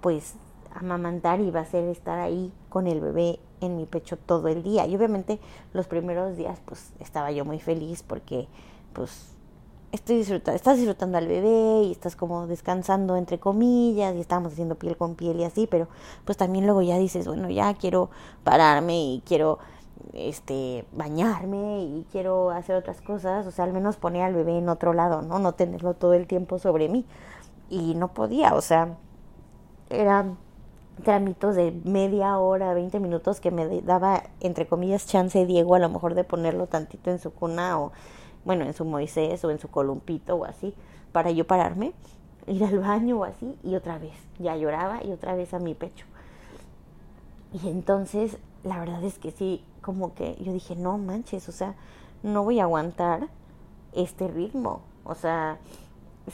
pues, 0.00 0.34
amamantar 0.74 1.40
iba 1.40 1.60
a 1.60 1.64
ser 1.64 1.84
estar 1.84 2.18
ahí 2.18 2.52
con 2.68 2.86
el 2.86 3.00
bebé 3.00 3.38
en 3.60 3.76
mi 3.76 3.86
pecho 3.86 4.16
todo 4.18 4.48
el 4.48 4.62
día. 4.62 4.86
Y 4.86 4.96
obviamente 4.96 5.40
los 5.72 5.86
primeros 5.86 6.36
días, 6.36 6.60
pues, 6.66 6.92
estaba 7.00 7.30
yo 7.30 7.44
muy 7.44 7.60
feliz 7.60 8.02
porque, 8.02 8.48
pues, 8.92 9.35
estoy 9.96 10.20
estás 10.20 10.76
disfrutando 10.76 11.18
al 11.18 11.26
bebé 11.26 11.82
y 11.84 11.92
estás 11.92 12.16
como 12.16 12.46
descansando 12.46 13.16
entre 13.16 13.38
comillas 13.38 14.14
y 14.14 14.20
estábamos 14.20 14.52
haciendo 14.52 14.76
piel 14.76 14.96
con 14.96 15.14
piel 15.14 15.40
y 15.40 15.44
así, 15.44 15.66
pero 15.66 15.88
pues 16.24 16.38
también 16.38 16.66
luego 16.66 16.82
ya 16.82 16.98
dices, 16.98 17.26
bueno, 17.26 17.50
ya 17.50 17.74
quiero 17.74 18.10
pararme 18.44 19.02
y 19.02 19.22
quiero 19.26 19.58
este 20.12 20.84
bañarme 20.92 21.82
y 21.82 22.06
quiero 22.12 22.50
hacer 22.50 22.76
otras 22.76 23.00
cosas, 23.00 23.46
o 23.46 23.50
sea, 23.50 23.64
al 23.64 23.72
menos 23.72 23.96
poner 23.96 24.22
al 24.22 24.34
bebé 24.34 24.58
en 24.58 24.68
otro 24.68 24.92
lado, 24.92 25.22
¿no? 25.22 25.38
No 25.38 25.52
tenerlo 25.52 25.94
todo 25.94 26.14
el 26.14 26.26
tiempo 26.26 26.58
sobre 26.58 26.88
mí. 26.88 27.04
Y 27.68 27.94
no 27.94 28.14
podía, 28.14 28.54
o 28.54 28.60
sea, 28.60 28.96
eran 29.90 30.38
trámites 31.02 31.56
de 31.56 31.72
media 31.84 32.38
hora, 32.38 32.72
20 32.74 33.00
minutos 33.00 33.40
que 33.40 33.50
me 33.50 33.82
daba, 33.82 34.22
entre 34.40 34.66
comillas, 34.66 35.06
chance 35.06 35.44
Diego 35.46 35.74
a 35.74 35.78
lo 35.78 35.88
mejor 35.88 36.14
de 36.14 36.24
ponerlo 36.24 36.66
tantito 36.68 37.10
en 37.10 37.18
su 37.18 37.32
cuna 37.32 37.80
o, 37.80 37.92
bueno, 38.46 38.64
en 38.64 38.72
su 38.72 38.86
Moisés 38.86 39.44
o 39.44 39.50
en 39.50 39.58
su 39.58 39.68
columpito 39.68 40.36
o 40.36 40.46
así, 40.46 40.72
para 41.12 41.30
yo 41.30 41.46
pararme, 41.46 41.92
ir 42.46 42.64
al 42.64 42.78
baño 42.78 43.18
o 43.18 43.24
así, 43.24 43.58
y 43.62 43.74
otra 43.74 43.98
vez, 43.98 44.14
ya 44.38 44.56
lloraba 44.56 45.04
y 45.04 45.12
otra 45.12 45.34
vez 45.34 45.52
a 45.52 45.58
mi 45.58 45.74
pecho. 45.74 46.06
Y 47.52 47.68
entonces 47.68 48.38
la 48.66 48.80
verdad 48.80 49.02
es 49.04 49.18
que 49.18 49.30
sí, 49.30 49.62
como 49.80 50.14
que 50.14 50.36
yo 50.40 50.52
dije, 50.52 50.74
no 50.74 50.98
manches, 50.98 51.48
o 51.48 51.52
sea, 51.52 51.74
no 52.22 52.42
voy 52.42 52.58
a 52.58 52.64
aguantar 52.64 53.28
este 53.92 54.26
ritmo. 54.28 54.80
O 55.04 55.14
sea, 55.14 55.58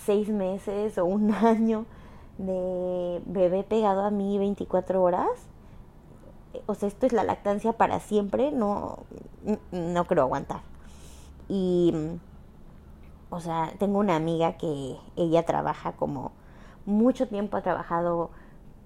seis 0.07 0.29
meses 0.31 0.97
o 0.97 1.05
un 1.05 1.33
año 1.45 1.85
de 2.39 3.21
bebé 3.27 3.63
pegado 3.65 4.03
a 4.03 4.11
mí 4.11 4.39
24 4.39 5.03
horas. 5.03 5.29
O 6.67 6.75
sea, 6.75 6.89
esto 6.89 7.07
es 7.07 7.13
la 7.13 7.25
lactancia 7.25 7.75
para 7.75 8.01
siempre, 8.01 8.51
no, 8.51 9.01
no 9.71 10.05
creo 10.07 10.23
aguantar. 10.25 10.61
Y, 11.49 11.95
o 13.31 13.41
sea, 13.41 13.73
tengo 13.79 13.99
una 13.99 14.17
amiga 14.17 14.57
que 14.57 14.97
ella 15.17 15.45
trabaja 15.45 15.93
como 15.93 16.33
mucho 16.87 17.29
tiempo 17.29 17.57
ha 17.57 17.63
trabajado 17.63 18.31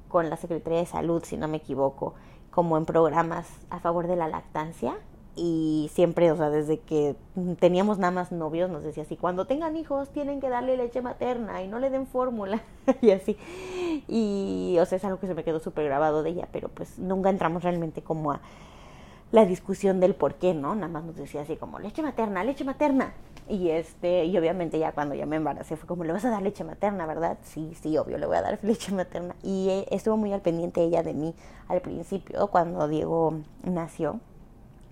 con 0.09 0.31
la 0.31 0.37
Secretaría 0.37 0.79
de 0.81 0.87
Salud, 0.87 1.23
si 1.25 1.37
no 1.37 1.49
me 1.49 1.59
equivoco, 1.59 2.15
como 2.51 2.77
en 2.77 2.87
programas 2.87 3.49
a 3.71 3.81
favor 3.81 4.07
de 4.07 4.17
la 4.17 4.29
lactancia 4.29 4.97
y 5.39 5.91
siempre, 5.93 6.33
o 6.33 6.37
sea, 6.37 6.49
desde 6.49 6.81
que 6.81 7.15
teníamos 7.61 7.99
nada 7.99 8.11
más 8.11 8.33
novios, 8.33 8.71
nos 8.71 8.83
decía 8.83 9.03
así, 9.03 9.19
cuando 9.19 9.47
tengan 9.47 9.77
hijos 9.77 10.09
tienen 10.09 10.41
que 10.41 10.49
darle 10.49 10.79
leche 10.79 11.03
materna 11.03 11.63
y 11.63 11.69
no 11.69 11.79
le 11.79 11.91
den 11.91 12.07
fórmula 12.07 12.63
y 13.03 13.11
así. 13.11 13.37
Y, 14.09 14.79
o 14.81 14.87
sea, 14.87 14.97
es 14.97 15.05
algo 15.05 15.21
que 15.21 15.27
se 15.27 15.35
me 15.35 15.45
quedó 15.45 15.61
súper 15.61 15.85
grabado 15.85 16.23
de 16.23 16.31
ella, 16.31 16.49
pero 16.51 16.71
pues 16.71 16.99
nunca 16.99 17.29
entramos 17.29 17.63
realmente 17.63 18.03
como 18.03 18.33
a 18.33 18.41
la 19.33 19.45
discusión 19.45 20.01
del 20.01 20.15
por 20.15 20.35
qué, 20.35 20.55
¿no? 20.55 20.75
Nada 20.75 20.89
más 20.89 21.05
nos 21.05 21.17
decía 21.17 21.43
así 21.43 21.57
como, 21.57 21.79
leche 21.79 22.03
materna, 22.03 22.45
leche 22.45 22.65
materna. 22.65 23.13
Y 23.49 23.69
este, 23.71 24.25
y 24.25 24.37
obviamente 24.39 24.79
ya 24.79 24.93
cuando 24.93 25.15
ya 25.15 25.25
me 25.27 25.37
embaracé 25.37 25.77
fue 25.77 25.87
como, 25.87 26.05
¿le 26.05 26.13
vas 26.13 26.25
a 26.25 26.31
dar 26.31 26.43
leche 26.43 26.65
materna, 26.65 27.07
verdad? 27.07 27.39
Sí, 27.43 27.73
sí, 27.81 27.97
obvio, 27.97 28.19
le 28.19 28.27
voy 28.27 28.37
a 28.37 28.43
dar 28.43 28.59
leche 28.63 28.93
materna. 28.93 29.37
Y 29.43 29.69
eh, 29.69 29.87
estuvo 29.91 30.17
muy 30.17 30.33
al 30.33 30.41
pendiente 30.41 30.83
ella 30.83 31.03
de 31.03 31.15
mí 31.15 31.35
al 31.69 31.81
principio, 31.81 32.47
cuando 32.49 32.89
Diego 32.89 33.35
nació 33.65 34.21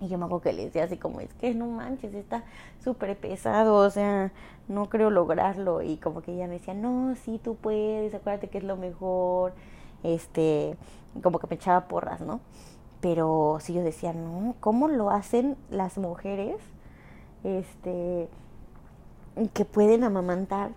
y 0.01 0.09
yo 0.09 0.17
me 0.17 0.25
acuerdo 0.25 0.41
que 0.41 0.53
le 0.53 0.65
decía 0.65 0.83
así 0.83 0.97
como, 0.97 1.21
es 1.21 1.33
que 1.35 1.53
no 1.53 1.67
manches, 1.67 2.13
está 2.13 2.43
súper 2.83 3.17
pesado, 3.17 3.75
o 3.75 3.89
sea, 3.89 4.31
no 4.67 4.89
creo 4.89 5.09
lograrlo. 5.09 5.81
Y 5.81 5.97
como 5.97 6.21
que 6.21 6.33
ella 6.33 6.47
me 6.47 6.55
decía, 6.55 6.73
no, 6.73 7.15
sí, 7.15 7.39
tú 7.43 7.55
puedes, 7.55 8.13
acuérdate 8.13 8.49
que 8.49 8.57
es 8.57 8.63
lo 8.63 8.75
mejor. 8.77 9.53
Este, 10.03 10.75
como 11.23 11.39
que 11.39 11.47
me 11.47 11.55
echaba 11.55 11.87
porras, 11.87 12.21
¿no? 12.21 12.41
Pero 13.05 13.59
sí 13.61 13.71
yo 13.71 13.83
decía, 13.83 14.13
no, 14.13 14.55
¿cómo 14.59 14.87
lo 14.87 15.11
hacen 15.11 15.57
las 15.69 15.99
mujeres? 15.99 16.55
Este, 17.43 18.27
que 19.53 19.63
pueden 19.63 20.03
amamantar 20.03 20.71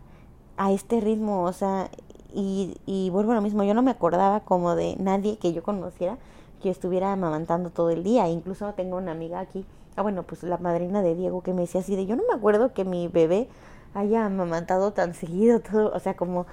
a 0.59 0.71
este 0.71 1.01
ritmo, 1.01 1.45
o 1.45 1.55
sea, 1.55 1.89
y, 2.35 2.77
y 2.85 3.09
vuelvo 3.09 3.33
a 3.33 3.35
lo 3.35 3.41
mismo, 3.41 3.65
yo 3.65 3.73
no 3.73 3.81
me 3.81 3.93
acordaba 3.93 4.41
como 4.41 4.75
de 4.75 4.95
nadie 4.99 5.39
que 5.39 5.55
yo 5.55 5.63
conociera 5.63 6.19
que 6.61 6.69
estuviera 6.69 7.15
amamantando 7.15 7.71
todo 7.71 7.89
el 7.89 8.05
día. 8.05 8.29
Incluso 8.29 8.75
tengo 8.75 8.99
una 8.99 9.13
amiga 9.13 9.41
aquí, 9.41 9.65
ah 9.97 10.03
bueno, 10.03 10.23
pues 10.25 10.43
la 10.43 10.59
madrina 10.59 11.01
de 11.01 11.15
Diego 11.15 11.41
que 11.41 11.55
me 11.55 11.63
decía 11.63 11.81
así 11.81 11.97
de 11.97 12.05
yo 12.05 12.15
no 12.15 12.25
me 12.29 12.35
acuerdo 12.35 12.75
que 12.75 12.85
mi 12.85 13.09
bebé 13.09 13.49
haya 13.95 14.27
amamantado 14.27 14.93
tan 14.93 15.15
seguido 15.15 15.61
todo, 15.61 15.93
o 15.95 15.99
sea, 15.99 16.15
como 16.15 16.45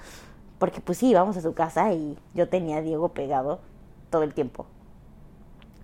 porque 0.58 0.80
pues 0.80 0.96
sí, 0.96 1.10
íbamos 1.10 1.36
a 1.36 1.42
su 1.42 1.52
casa 1.52 1.92
y 1.92 2.16
yo 2.32 2.48
tenía 2.48 2.78
a 2.78 2.80
Diego 2.80 3.10
pegado 3.10 3.58
todo 4.08 4.22
el 4.22 4.32
tiempo. 4.32 4.64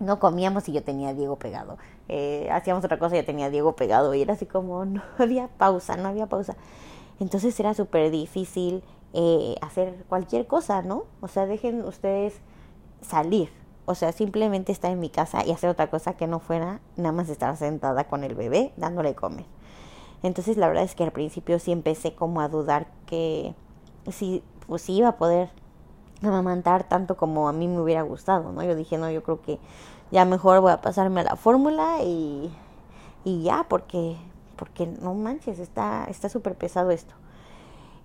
No 0.03 0.19
comíamos 0.19 0.67
y 0.69 0.73
yo 0.73 0.83
tenía 0.83 1.09
a 1.09 1.13
Diego 1.13 1.37
pegado. 1.37 1.77
Eh, 2.09 2.49
hacíamos 2.51 2.83
otra 2.83 2.99
cosa 2.99 3.15
y 3.15 3.19
yo 3.19 3.25
tenía 3.25 3.47
a 3.47 3.49
Diego 3.49 3.75
pegado 3.75 4.13
y 4.13 4.21
era 4.21 4.33
así 4.33 4.45
como 4.45 4.85
no 4.85 5.01
había 5.17 5.47
pausa, 5.47 5.95
no 5.97 6.09
había 6.09 6.27
pausa. 6.27 6.55
Entonces 7.19 7.57
era 7.59 7.73
súper 7.73 8.11
difícil 8.11 8.83
eh, 9.13 9.55
hacer 9.61 10.05
cualquier 10.09 10.45
cosa, 10.47 10.81
¿no? 10.81 11.05
O 11.21 11.27
sea, 11.27 11.45
dejen 11.45 11.85
ustedes 11.85 12.35
salir, 13.01 13.49
o 13.85 13.95
sea, 13.95 14.11
simplemente 14.11 14.71
estar 14.71 14.91
en 14.91 14.99
mi 14.99 15.09
casa 15.09 15.45
y 15.45 15.51
hacer 15.51 15.69
otra 15.69 15.89
cosa 15.89 16.17
que 16.17 16.27
no 16.27 16.39
fuera 16.39 16.81
nada 16.97 17.11
más 17.11 17.29
estar 17.29 17.55
sentada 17.55 18.05
con 18.05 18.23
el 18.23 18.35
bebé 18.35 18.73
dándole 18.75 19.15
comer. 19.15 19.45
Entonces 20.23 20.57
la 20.57 20.67
verdad 20.67 20.83
es 20.83 20.95
que 20.95 21.03
al 21.03 21.11
principio 21.11 21.59
sí 21.59 21.71
empecé 21.71 22.15
como 22.15 22.41
a 22.41 22.47
dudar 22.47 22.87
que 23.05 23.53
si 24.11 24.41
pues 24.67 24.89
iba 24.89 25.09
a 25.09 25.17
poder 25.17 25.49
amamantar 26.27 26.83
tanto 26.87 27.17
como 27.17 27.47
a 27.47 27.53
mí 27.53 27.67
me 27.67 27.79
hubiera 27.81 28.01
gustado, 28.01 28.51
¿no? 28.51 28.63
Yo 28.63 28.75
dije, 28.75 28.97
no, 28.97 29.09
yo 29.11 29.23
creo 29.23 29.41
que 29.41 29.59
ya 30.11 30.25
mejor 30.25 30.61
voy 30.61 30.71
a 30.71 30.81
pasarme 30.81 31.21
a 31.21 31.23
la 31.23 31.35
fórmula 31.35 32.03
y, 32.03 32.51
y 33.23 33.43
ya, 33.43 33.65
porque, 33.67 34.15
porque 34.55 34.87
no 34.87 35.13
manches, 35.13 35.59
está 35.59 36.05
está 36.09 36.29
súper 36.29 36.55
pesado 36.55 36.91
esto. 36.91 37.15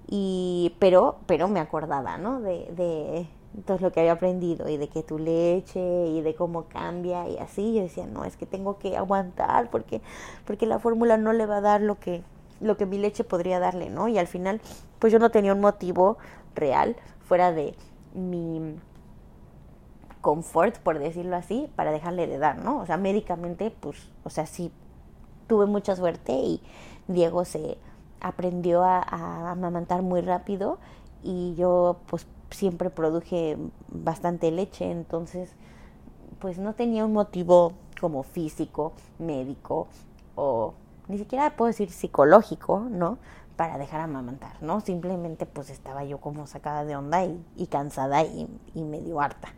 Y, 0.06 0.74
pero, 0.78 1.18
pero 1.26 1.48
me 1.48 1.60
acordaba, 1.60 2.16
¿no? 2.16 2.40
De, 2.40 2.72
de, 2.74 3.28
entonces 3.54 3.82
lo 3.82 3.92
que 3.92 4.00
había 4.00 4.12
aprendido 4.12 4.68
y 4.68 4.76
de 4.76 4.88
que 4.88 5.02
tu 5.02 5.18
leche 5.18 6.06
y 6.06 6.20
de 6.22 6.34
cómo 6.34 6.64
cambia 6.64 7.28
y 7.28 7.38
así, 7.38 7.74
yo 7.74 7.82
decía, 7.82 8.06
no, 8.06 8.24
es 8.24 8.36
que 8.36 8.46
tengo 8.46 8.78
que 8.78 8.96
aguantar 8.96 9.70
porque, 9.70 10.00
porque 10.46 10.66
la 10.66 10.78
fórmula 10.78 11.16
no 11.16 11.32
le 11.32 11.46
va 11.46 11.58
a 11.58 11.60
dar 11.60 11.80
lo 11.80 11.98
que, 11.98 12.22
lo 12.60 12.76
que 12.76 12.86
mi 12.86 12.98
leche 12.98 13.24
podría 13.24 13.58
darle, 13.58 13.90
¿no? 13.90 14.08
Y 14.08 14.18
al 14.18 14.26
final, 14.26 14.60
pues 14.98 15.12
yo 15.12 15.18
no 15.18 15.30
tenía 15.30 15.52
un 15.52 15.60
motivo 15.60 16.18
real 16.54 16.96
fuera 17.26 17.52
de 17.52 17.74
mi 18.14 18.76
confort, 20.20 20.78
por 20.78 20.98
decirlo 20.98 21.36
así, 21.36 21.70
para 21.76 21.92
dejarle 21.92 22.26
de 22.26 22.38
dar, 22.38 22.58
¿no? 22.58 22.78
O 22.78 22.86
sea, 22.86 22.96
médicamente, 22.96 23.70
pues, 23.70 24.10
o 24.24 24.30
sea, 24.30 24.46
sí 24.46 24.72
tuve 25.46 25.66
mucha 25.66 25.96
suerte 25.96 26.32
y 26.32 26.60
Diego 27.06 27.44
se 27.44 27.78
aprendió 28.20 28.82
a, 28.82 28.98
a 28.98 29.50
amamantar 29.50 30.02
muy 30.02 30.20
rápido 30.20 30.78
y 31.22 31.54
yo 31.54 31.98
pues 32.06 32.26
siempre 32.50 32.90
produje 32.90 33.56
bastante 33.88 34.50
leche, 34.50 34.90
entonces 34.90 35.54
pues 36.38 36.58
no 36.58 36.74
tenía 36.74 37.04
un 37.04 37.12
motivo 37.12 37.72
como 38.00 38.22
físico, 38.22 38.92
médico 39.18 39.88
o 40.34 40.74
ni 41.08 41.18
siquiera 41.18 41.56
puedo 41.56 41.68
decir 41.68 41.90
psicológico, 41.90 42.80
¿no? 42.80 43.18
Para 43.58 43.76
dejar 43.76 44.00
amamantar, 44.00 44.62
¿no? 44.62 44.80
Simplemente 44.80 45.44
pues 45.44 45.68
estaba 45.68 46.02
yo 46.04 46.18
como 46.18 46.46
sacada 46.46 46.86
de 46.86 46.96
onda 46.96 47.22
y, 47.24 47.66
cansada 47.66 48.22
y, 48.22 48.48
y 48.74 48.82
medio 48.82 49.20
harta. 49.20 49.48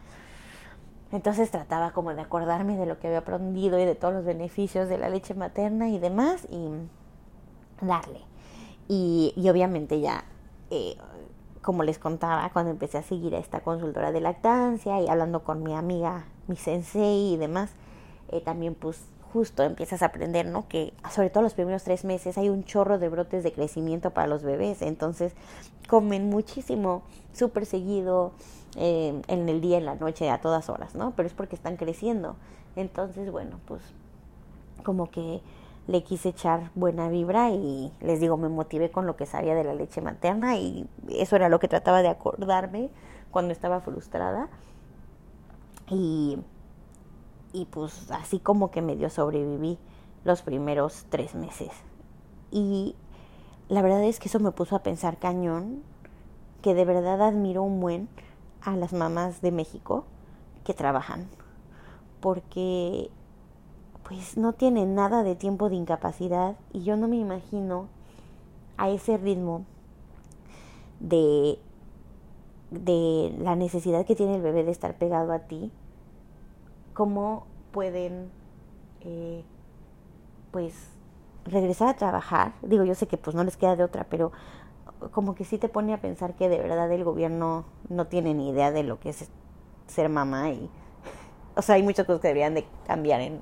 Entonces 1.13 1.53
trataba 1.53 1.93
como 1.93 2.13
de 2.13 2.21
acordarme 2.21 2.77
de 2.77 2.87
lo 2.87 2.99
que 2.99 3.07
había 3.07 3.21
aprendido 3.21 3.79
y 3.79 3.85
de 3.85 3.95
todos 3.95 4.13
los 4.13 4.25
beneficios 4.25 4.89
de 4.89 4.99
la 4.99 5.09
leche 5.09 5.35
materna 5.35 5.89
y 5.89 6.01
demás 6.01 6.49
y 6.51 6.69
darle. 7.81 8.21
Y, 8.89 9.33
y 9.37 9.49
obviamente 9.49 10.01
ya 10.01 10.25
eh, 10.71 10.97
como 11.63 11.83
les 11.83 11.99
contaba, 11.99 12.49
cuando 12.53 12.71
empecé 12.71 12.99
a 12.99 13.03
seguir 13.03 13.35
a 13.35 13.39
esta 13.39 13.61
consultora 13.61 14.13
de 14.13 14.21
lactancia 14.21 15.01
y 15.01 15.09
hablando 15.09 15.45
con 15.45 15.63
mi 15.63 15.75
amiga, 15.75 16.25
mi 16.47 16.57
sensei 16.57 17.35
y 17.35 17.37
demás, 17.37 17.71
eh, 18.29 18.41
también 18.41 18.75
pues 18.75 19.03
justo 19.33 19.63
empiezas 19.63 20.03
a 20.03 20.07
aprender, 20.07 20.47
¿no? 20.47 20.69
Que 20.69 20.93
sobre 21.11 21.31
todo 21.31 21.43
los 21.43 21.55
primeros 21.55 21.85
tres 21.85 22.05
meses 22.05 22.39
hay 22.39 22.49
un 22.49 22.65
chorro 22.65 22.99
de 22.99 23.09
brotes 23.09 23.43
de 23.45 23.53
crecimiento 23.53 24.11
para 24.11 24.27
los 24.27 24.43
bebés, 24.43 24.83
entonces 24.83 25.35
comen 25.89 26.29
muchísimo, 26.29 27.03
súper 27.33 27.67
seguido, 27.67 28.33
eh, 28.77 29.21
en 29.27 29.49
el 29.49 29.61
día, 29.61 29.79
en 29.79 29.85
la 29.85 29.97
noche, 29.97 30.31
a 30.31 30.41
todas 30.41 30.69
horas, 30.69 30.95
¿no? 30.95 31.13
Pero 31.17 31.27
es 31.27 31.35
porque 31.35 31.57
están 31.57 31.77
creciendo. 31.77 32.37
Entonces, 32.77 33.31
bueno, 33.31 33.59
pues 33.67 33.83
como 34.85 35.11
que 35.11 35.41
le 35.89 36.05
quise 36.05 36.29
echar 36.29 36.71
buena 36.75 37.09
vibra 37.09 37.51
y 37.51 37.93
les 38.01 38.21
digo, 38.21 38.37
me 38.37 38.49
motivé 38.49 38.91
con 38.91 39.07
lo 39.07 39.17
que 39.17 39.27
sabía 39.27 39.55
de 39.55 39.65
la 39.65 39.75
leche 39.75 40.01
materna 40.01 40.57
y 40.57 40.87
eso 41.09 41.35
era 41.37 41.49
lo 41.49 41.59
que 41.59 41.69
trataba 41.69 42.03
de 42.03 42.09
acordarme 42.09 42.91
cuando 43.31 43.53
estaba 43.53 43.81
frustrada. 43.81 44.49
Y, 45.89 46.39
y 47.53 47.67
pues 47.67 48.11
así 48.11 48.39
como 48.39 48.71
que 48.71 48.83
medio 48.83 49.11
sobreviví 49.11 49.79
los 50.25 50.43
primeros 50.43 51.07
tres 51.09 51.35
meses. 51.35 51.71
Y 52.51 52.95
la 53.69 53.83
verdad 53.83 54.05
es 54.05 54.19
que 54.19 54.29
eso 54.29 54.41
me 54.41 54.53
puso 54.53 54.77
a 54.77 54.83
pensar 54.83 55.19
cañón, 55.19 55.83
que 56.63 56.75
de 56.75 56.85
verdad 56.85 57.23
admiro 57.23 57.63
un 57.63 57.81
buen 57.81 58.09
a 58.63 58.77
las 58.77 58.93
mamás 58.93 59.41
de 59.41 59.53
México 59.53 60.05
que 60.65 60.75
trabajan. 60.75 61.29
Porque 62.21 63.11
pues 64.03 64.37
no 64.37 64.53
tiene 64.53 64.87
nada 64.87 65.23
de 65.23 65.37
tiempo 65.37 65.71
de 65.71 65.77
incapacidad 65.77 66.57
y 66.73 66.83
yo 66.83 66.97
no 66.97 67.09
me 67.09 67.17
imagino 67.17 67.89
a 68.77 68.91
ese 68.91 69.17
ritmo 69.17 69.65
de, 70.99 71.59
de 72.71 73.35
la 73.39 73.55
necesidad 73.57 74.05
que 74.05 74.17
tiene 74.17 74.37
el 74.37 74.43
bebé 74.43 74.65
de 74.65 74.73
estar 74.73 74.99
pegado 74.99 75.33
a 75.33 75.41
ti, 75.41 75.71
cómo 77.01 77.47
pueden 77.73 78.31
eh, 79.01 79.43
pues 80.51 80.75
regresar 81.47 81.89
a 81.89 81.95
trabajar. 81.95 82.53
Digo, 82.61 82.85
yo 82.85 82.95
sé 82.95 83.09
que 83.09 83.17
pues 83.17 83.35
no 83.35 83.43
les 83.43 83.57
queda 83.57 83.75
de 83.75 83.85
otra, 83.85 84.05
pero 84.11 84.33
como 85.11 85.35
que 85.35 85.47
sí 85.47 85.57
te 85.57 85.71
pone 85.71 85.95
a 85.95 86.03
pensar 86.03 86.35
que 86.35 86.51
de 86.51 86.59
verdad 86.59 86.93
el 86.93 87.03
gobierno 87.03 87.65
no 87.89 88.09
tiene 88.09 88.35
ni 88.35 88.51
idea 88.51 88.71
de 88.71 88.83
lo 88.83 89.01
que 89.01 89.09
es 89.09 89.31
ser 89.87 90.11
mamá 90.11 90.51
y 90.51 90.69
o 91.57 91.63
sea, 91.63 91.77
hay 91.77 91.83
muchas 91.83 92.05
cosas 92.05 92.21
que 92.21 92.29
deberían 92.29 92.53
de 92.53 92.67
cambiar 92.87 93.23
en, 93.23 93.41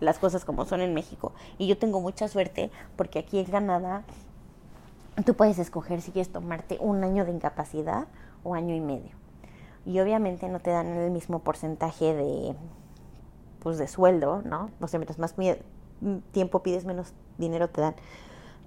las 0.00 0.18
cosas 0.18 0.46
como 0.46 0.64
son 0.64 0.80
en 0.80 0.94
México. 0.94 1.34
Y 1.58 1.66
yo 1.66 1.76
tengo 1.76 2.00
mucha 2.00 2.28
suerte 2.28 2.70
porque 2.96 3.18
aquí 3.18 3.40
en 3.40 3.44
Canadá 3.44 4.04
tú 5.26 5.34
puedes 5.34 5.58
escoger 5.58 6.00
si 6.00 6.12
quieres 6.12 6.32
tomarte 6.32 6.78
un 6.80 7.04
año 7.04 7.26
de 7.26 7.32
incapacidad 7.32 8.06
o 8.42 8.54
año 8.54 8.74
y 8.74 8.80
medio. 8.80 9.23
Y 9.86 10.00
obviamente 10.00 10.48
no 10.48 10.60
te 10.60 10.70
dan 10.70 10.86
el 10.88 11.10
mismo 11.10 11.40
porcentaje 11.40 12.14
de 12.14 12.54
pues 13.60 13.78
de 13.78 13.88
sueldo, 13.88 14.42
¿no? 14.44 14.70
O 14.80 14.88
sea, 14.88 14.98
mientras 14.98 15.18
más 15.18 15.34
tiempo 16.32 16.62
pides, 16.62 16.84
menos 16.84 17.14
dinero 17.38 17.68
te 17.68 17.80
dan. 17.80 17.94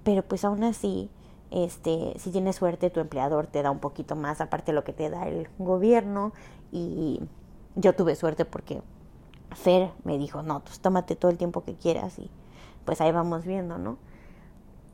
Pero 0.02 0.22
pues 0.22 0.44
aún 0.44 0.64
así, 0.64 1.08
este, 1.50 2.14
si 2.18 2.30
tienes 2.30 2.56
suerte, 2.56 2.90
tu 2.90 3.00
empleador 3.00 3.46
te 3.46 3.62
da 3.62 3.70
un 3.70 3.78
poquito 3.78 4.16
más, 4.16 4.40
aparte 4.40 4.72
de 4.72 4.74
lo 4.74 4.84
que 4.84 4.92
te 4.92 5.08
da 5.08 5.28
el 5.28 5.48
gobierno. 5.58 6.32
Y 6.72 7.20
yo 7.76 7.94
tuve 7.94 8.16
suerte 8.16 8.44
porque 8.44 8.82
Fer 9.54 9.90
me 10.04 10.18
dijo, 10.18 10.42
no, 10.42 10.60
pues 10.60 10.80
tómate 10.80 11.16
todo 11.16 11.30
el 11.30 11.38
tiempo 11.38 11.62
que 11.62 11.74
quieras 11.74 12.18
y 12.18 12.30
pues 12.84 13.00
ahí 13.00 13.12
vamos 13.12 13.44
viendo, 13.44 13.78
¿no? 13.78 13.98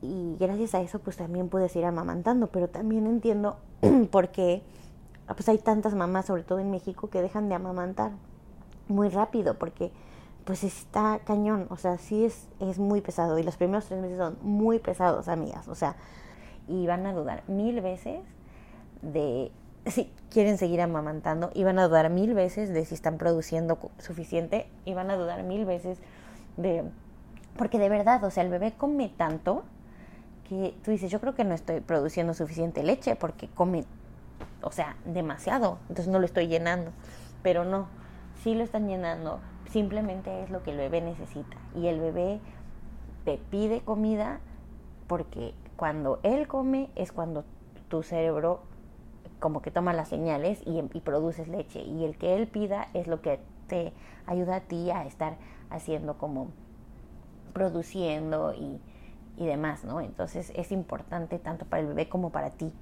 Y 0.01 0.35
gracias 0.39 0.75
a 0.75 0.81
eso 0.81 0.99
pues 0.99 1.17
también 1.17 1.49
pude 1.49 1.69
ir 1.73 1.85
amamantando, 1.85 2.47
pero 2.47 2.69
también 2.69 3.07
entiendo 3.07 3.57
por 4.11 4.29
qué 4.29 4.61
pues 5.33 5.49
hay 5.49 5.57
tantas 5.57 5.95
mamás, 5.95 6.25
sobre 6.25 6.43
todo 6.43 6.59
en 6.59 6.69
México, 6.69 7.09
que 7.09 7.21
dejan 7.21 7.49
de 7.49 7.55
amamantar 7.55 8.11
muy 8.87 9.09
rápido 9.09 9.57
porque 9.57 9.91
pues 10.45 10.63
está 10.63 11.19
cañón, 11.25 11.65
o 11.69 11.77
sea, 11.77 11.97
sí 11.97 12.23
es, 12.23 12.47
es 12.59 12.77
muy 12.77 13.01
pesado 13.01 13.39
y 13.39 13.43
los 13.43 13.57
primeros 13.57 13.85
tres 13.85 13.99
meses 13.99 14.17
son 14.17 14.37
muy 14.41 14.77
pesados, 14.77 15.27
amigas, 15.27 15.67
o 15.67 15.73
sea, 15.73 15.95
y 16.67 16.85
van 16.85 17.05
a 17.07 17.13
dudar 17.13 17.43
mil 17.47 17.81
veces 17.81 18.19
de 19.01 19.51
si 19.87 20.11
quieren 20.29 20.57
seguir 20.57 20.81
amamantando 20.81 21.51
y 21.53 21.63
van 21.63 21.79
a 21.79 21.87
dudar 21.87 22.09
mil 22.09 22.33
veces 22.33 22.69
de 22.69 22.85
si 22.85 22.95
están 22.95 23.17
produciendo 23.17 23.77
suficiente 23.97 24.67
y 24.83 24.93
van 24.93 25.09
a 25.11 25.15
dudar 25.15 25.43
mil 25.43 25.65
veces 25.65 25.99
de... 26.57 26.83
Porque 27.57 27.79
de 27.79 27.87
verdad, 27.89 28.23
o 28.23 28.31
sea, 28.31 28.43
el 28.43 28.49
bebé 28.49 28.73
come 28.73 29.09
tanto 29.09 29.63
que 30.49 30.75
tú 30.83 30.91
dices, 30.91 31.09
yo 31.09 31.19
creo 31.19 31.35
que 31.35 31.43
no 31.43 31.53
estoy 31.53 31.79
produciendo 31.79 32.33
suficiente 32.33 32.83
leche 32.83 33.15
porque 33.15 33.47
come, 33.47 33.85
o 34.61 34.71
sea, 34.71 34.97
demasiado, 35.05 35.79
entonces 35.89 36.07
no 36.07 36.19
lo 36.19 36.25
estoy 36.25 36.47
llenando. 36.47 36.91
Pero 37.43 37.63
no, 37.63 37.87
sí 38.41 38.55
lo 38.55 38.63
están 38.63 38.87
llenando, 38.87 39.39
simplemente 39.69 40.43
es 40.43 40.49
lo 40.49 40.63
que 40.63 40.71
el 40.71 40.77
bebé 40.77 41.01
necesita. 41.01 41.57
Y 41.75 41.87
el 41.87 41.99
bebé 41.99 42.39
te 43.25 43.37
pide 43.37 43.81
comida 43.81 44.39
porque 45.07 45.53
cuando 45.75 46.19
él 46.23 46.47
come 46.47 46.89
es 46.95 47.11
cuando 47.11 47.43
tu 47.89 48.03
cerebro 48.03 48.61
como 49.39 49.61
que 49.61 49.71
toma 49.71 49.93
las 49.93 50.09
señales 50.09 50.61
y, 50.65 50.81
produces 51.01 51.47
leche. 51.47 51.81
Y 51.81 52.05
el 52.05 52.17
que 52.17 52.35
él 52.35 52.47
pida 52.47 52.87
es 52.93 53.07
lo 53.07 53.21
que 53.21 53.39
te 53.67 53.93
ayuda 54.25 54.57
a 54.57 54.61
ti 54.61 54.89
a 54.91 55.05
estar 55.05 55.37
haciendo 55.69 56.17
como 56.17 56.47
produciendo 57.53 58.53
y, 58.53 58.79
y 59.37 59.45
demás, 59.45 59.83
¿no? 59.83 60.01
Entonces 60.01 60.51
es 60.55 60.71
importante 60.71 61.37
tanto 61.39 61.65
para 61.65 61.81
el 61.81 61.87
bebé 61.87 62.09
como 62.09 62.31
para 62.31 62.51
ti. 62.51 62.73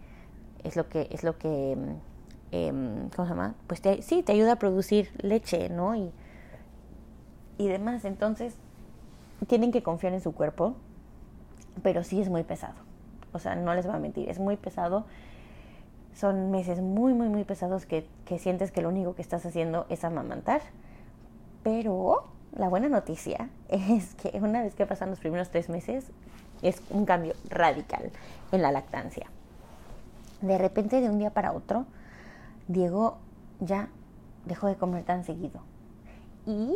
Es 0.63 0.75
lo 0.75 0.87
que, 0.87 1.07
es 1.11 1.23
lo 1.23 1.37
que, 1.37 1.77
eh, 2.51 2.71
¿cómo 3.15 3.27
se 3.27 3.33
llama? 3.33 3.55
Pues 3.67 3.81
te, 3.81 4.01
sí, 4.01 4.23
te 4.23 4.31
ayuda 4.31 4.53
a 4.53 4.55
producir 4.57 5.11
leche, 5.21 5.69
¿no? 5.69 5.95
Y, 5.95 6.11
y 7.57 7.67
demás. 7.67 8.05
Entonces, 8.05 8.55
tienen 9.47 9.71
que 9.71 9.83
confiar 9.83 10.13
en 10.13 10.21
su 10.21 10.33
cuerpo, 10.33 10.75
pero 11.81 12.03
sí 12.03 12.21
es 12.21 12.29
muy 12.29 12.43
pesado. 12.43 12.75
O 13.33 13.39
sea, 13.39 13.55
no 13.55 13.73
les 13.73 13.85
voy 13.85 13.95
a 13.95 13.99
mentir, 13.99 14.29
es 14.29 14.39
muy 14.39 14.57
pesado 14.57 15.05
son 16.15 16.51
meses 16.51 16.79
muy, 16.79 17.13
muy, 17.13 17.29
muy 17.29 17.43
pesados 17.43 17.85
que, 17.85 18.05
que 18.25 18.39
sientes 18.39 18.71
que 18.71 18.81
lo 18.81 18.89
único 18.89 19.15
que 19.15 19.21
estás 19.21 19.45
haciendo 19.45 19.85
es 19.89 20.03
amamantar. 20.03 20.61
Pero 21.63 22.25
la 22.55 22.67
buena 22.67 22.89
noticia 22.89 23.49
es 23.69 24.15
que 24.15 24.37
una 24.39 24.61
vez 24.61 24.75
que 24.75 24.85
pasan 24.85 25.09
los 25.09 25.19
primeros 25.19 25.49
tres 25.49 25.69
meses, 25.69 26.05
es 26.61 26.81
un 26.89 27.05
cambio 27.05 27.33
radical 27.49 28.11
en 28.51 28.61
la 28.61 28.71
lactancia. 28.71 29.27
De 30.43 30.57
repente, 30.57 30.99
de 30.99 31.09
un 31.09 31.19
día 31.19 31.29
para 31.29 31.53
otro, 31.53 31.85
Diego 32.67 33.17
ya 33.61 33.87
dejó 34.45 34.67
de 34.67 34.75
comer 34.75 35.05
tan 35.05 35.23
seguido. 35.23 35.61
Y 36.45 36.75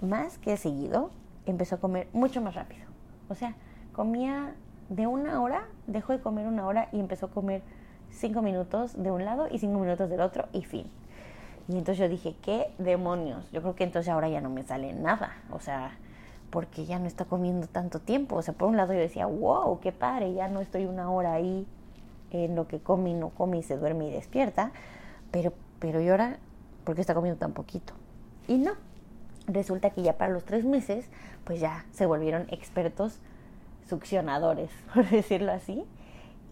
más 0.00 0.38
que 0.38 0.56
seguido, 0.56 1.10
empezó 1.44 1.74
a 1.74 1.80
comer 1.80 2.06
mucho 2.12 2.40
más 2.40 2.54
rápido. 2.54 2.84
O 3.28 3.34
sea, 3.34 3.56
comía 3.92 4.54
de 4.90 5.08
una 5.08 5.42
hora, 5.42 5.66
dejó 5.88 6.12
de 6.12 6.20
comer 6.20 6.46
una 6.46 6.64
hora 6.64 6.88
y 6.92 7.00
empezó 7.00 7.26
a 7.26 7.30
comer 7.30 7.62
cinco 8.12 8.42
minutos 8.42 9.02
de 9.02 9.10
un 9.10 9.24
lado 9.24 9.48
y 9.50 9.58
cinco 9.58 9.80
minutos 9.80 10.08
del 10.08 10.20
otro 10.20 10.46
y 10.52 10.62
fin. 10.62 10.86
Y 11.66 11.78
entonces 11.78 11.98
yo 11.98 12.08
dije, 12.08 12.36
¿qué 12.40 12.72
demonios? 12.78 13.50
Yo 13.50 13.60
creo 13.60 13.74
que 13.74 13.82
entonces 13.82 14.08
ahora 14.08 14.28
ya 14.28 14.40
no 14.40 14.50
me 14.50 14.62
sale 14.62 14.92
nada. 14.92 15.32
O 15.50 15.58
sea, 15.58 15.98
porque 16.50 16.86
ya 16.86 17.00
no 17.00 17.06
está 17.06 17.24
comiendo 17.24 17.66
tanto 17.66 17.98
tiempo. 17.98 18.36
O 18.36 18.42
sea, 18.42 18.54
por 18.54 18.68
un 18.68 18.76
lado 18.76 18.92
yo 18.92 19.00
decía, 19.00 19.26
wow, 19.26 19.80
qué 19.80 19.90
padre, 19.90 20.32
ya 20.32 20.46
no 20.46 20.60
estoy 20.60 20.84
una 20.84 21.10
hora 21.10 21.32
ahí 21.32 21.66
en 22.30 22.56
lo 22.56 22.68
que 22.68 22.80
come 22.80 23.10
y 23.10 23.14
no 23.14 23.30
come 23.30 23.58
y 23.58 23.62
se 23.62 23.76
duerme 23.76 24.08
y 24.08 24.10
despierta. 24.10 24.72
Pero, 25.30 25.52
pero 25.78 26.00
¿y 26.00 26.08
ahora 26.08 26.38
por 26.84 26.94
qué 26.94 27.00
está 27.00 27.14
comiendo 27.14 27.38
tan 27.38 27.52
poquito? 27.52 27.94
Y 28.48 28.58
no. 28.58 28.72
Resulta 29.46 29.90
que 29.90 30.02
ya 30.02 30.16
para 30.16 30.32
los 30.32 30.44
tres 30.44 30.64
meses, 30.64 31.08
pues 31.44 31.60
ya 31.60 31.84
se 31.92 32.06
volvieron 32.06 32.46
expertos 32.50 33.20
succionadores, 33.88 34.70
por 34.94 35.08
decirlo 35.08 35.52
así. 35.52 35.84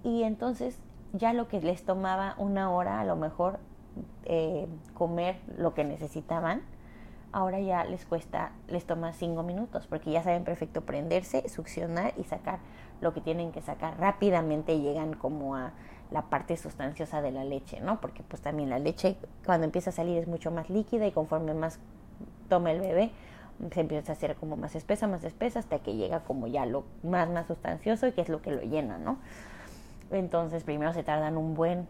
Y 0.03 0.23
entonces 0.23 0.79
ya 1.13 1.33
lo 1.33 1.49
que 1.49 1.61
les 1.61 1.85
tomaba 1.85 2.35
una 2.39 2.71
hora 2.71 3.01
a 3.01 3.05
lo 3.05 3.17
mejor 3.17 3.59
eh, 4.25 4.67
comer 4.95 5.37
lo 5.57 5.75
que 5.75 5.85
necesitaban, 5.85 6.63
ahora 7.33 7.61
ya 7.61 7.85
les 7.85 8.05
cuesta, 8.05 8.53
les 8.69 8.85
toma 8.85 9.13
cinco 9.13 9.43
minutos, 9.43 9.87
porque 9.87 10.11
ya 10.11 10.23
saben 10.23 10.45
perfecto 10.45 10.83
prenderse, 10.83 11.49
succionar 11.49 12.15
y 12.17 12.25
sacar 12.25 12.59
lo 13.01 13.15
que 13.15 13.21
tienen 13.21 13.53
que 13.53 13.63
sacar. 13.63 13.99
Rápidamente 13.99 14.81
llegan 14.81 15.15
como 15.15 15.57
a 15.57 15.73
la 16.11 16.23
parte 16.23 16.57
sustanciosa 16.57 17.21
de 17.21 17.33
la 17.33 17.45
leche, 17.45 17.81
¿no? 17.81 18.01
Porque 18.01 18.23
pues 18.23 18.41
también 18.41 18.71
la 18.71 18.79
leche 18.79 19.17
cuando 19.45 19.65
empieza 19.65 19.91
a 19.91 19.93
salir 19.93 20.19
es 20.19 20.27
mucho 20.27 20.51
más 20.51 20.71
líquida 20.71 21.07
y 21.07 21.13
conforme 21.13 21.55
más 21.55 21.79
toma 22.49 22.73
el 22.73 22.81
bebé, 22.81 23.11
se 23.73 23.81
empieza 23.81 24.13
a 24.13 24.15
hacer 24.15 24.37
como 24.37 24.57
más 24.57 24.75
espesa, 24.75 25.07
más 25.07 25.25
espesa, 25.25 25.59
hasta 25.59 25.81
que 25.81 25.97
llega 25.97 26.21
como 26.21 26.47
ya 26.47 26.65
lo 26.65 26.85
más, 27.03 27.29
más 27.29 27.47
sustancioso 27.47 28.07
y 28.07 28.13
que 28.13 28.21
es 28.21 28.29
lo 28.29 28.41
que 28.41 28.53
lo 28.53 28.63
llena, 28.63 28.99
¿no? 28.99 29.19
Entonces 30.11 30.65
primero 30.65 30.93
se 30.93 31.03
tardan 31.03 31.37
un 31.37 31.55
buen 31.55 31.87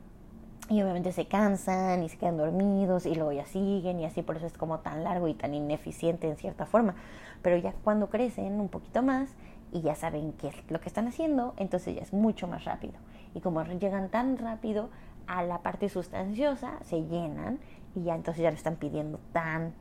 y 0.70 0.82
obviamente 0.82 1.12
se 1.12 1.26
cansan 1.26 2.02
y 2.02 2.08
se 2.08 2.18
quedan 2.18 2.36
dormidos 2.36 3.06
y 3.06 3.14
luego 3.14 3.32
ya 3.32 3.46
siguen 3.46 4.00
y 4.00 4.04
así 4.04 4.22
por 4.22 4.36
eso 4.36 4.46
es 4.46 4.58
como 4.58 4.80
tan 4.80 5.04
largo 5.04 5.28
y 5.28 5.34
tan 5.34 5.54
ineficiente 5.54 6.28
en 6.28 6.36
cierta 6.36 6.66
forma. 6.66 6.94
Pero 7.42 7.56
ya 7.56 7.72
cuando 7.84 8.08
crecen 8.08 8.60
un 8.60 8.68
poquito 8.68 9.02
más 9.02 9.30
y 9.72 9.82
ya 9.82 9.94
saben 9.94 10.32
qué 10.32 10.48
es 10.48 10.70
lo 10.70 10.80
que 10.80 10.88
están 10.88 11.08
haciendo, 11.08 11.54
entonces 11.56 11.94
ya 11.94 12.02
es 12.02 12.12
mucho 12.12 12.46
más 12.46 12.64
rápido. 12.64 12.94
Y 13.34 13.40
como 13.40 13.62
llegan 13.62 14.08
tan 14.08 14.38
rápido 14.38 14.88
a 15.26 15.42
la 15.42 15.58
parte 15.62 15.88
sustanciosa, 15.88 16.78
se 16.82 17.04
llenan 17.04 17.58
y 17.94 18.04
ya 18.04 18.14
entonces 18.14 18.42
ya 18.42 18.50
lo 18.50 18.56
están 18.56 18.76
pidiendo 18.76 19.20
tan 19.32 19.74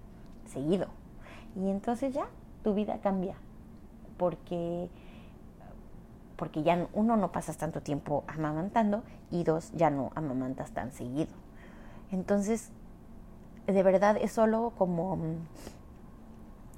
seguido. 0.45 0.87
Y 1.55 1.69
entonces 1.69 2.13
ya 2.13 2.27
tu 2.63 2.73
vida 2.73 2.99
cambia 3.01 3.35
porque 4.17 4.89
porque 6.35 6.61
ya 6.61 6.87
uno 6.93 7.17
no 7.17 7.31
pasas 7.31 7.57
tanto 7.57 7.81
tiempo 7.81 8.23
amamantando 8.27 9.03
y 9.31 9.43
dos 9.43 9.71
ya 9.73 9.89
no 9.89 10.11
amamantas 10.13 10.71
tan 10.71 10.91
seguido. 10.91 11.31
Entonces, 12.11 12.69
de 13.65 13.83
verdad 13.83 14.17
es 14.21 14.33
solo 14.33 14.71
como 14.77 15.17
mm, 15.17 15.35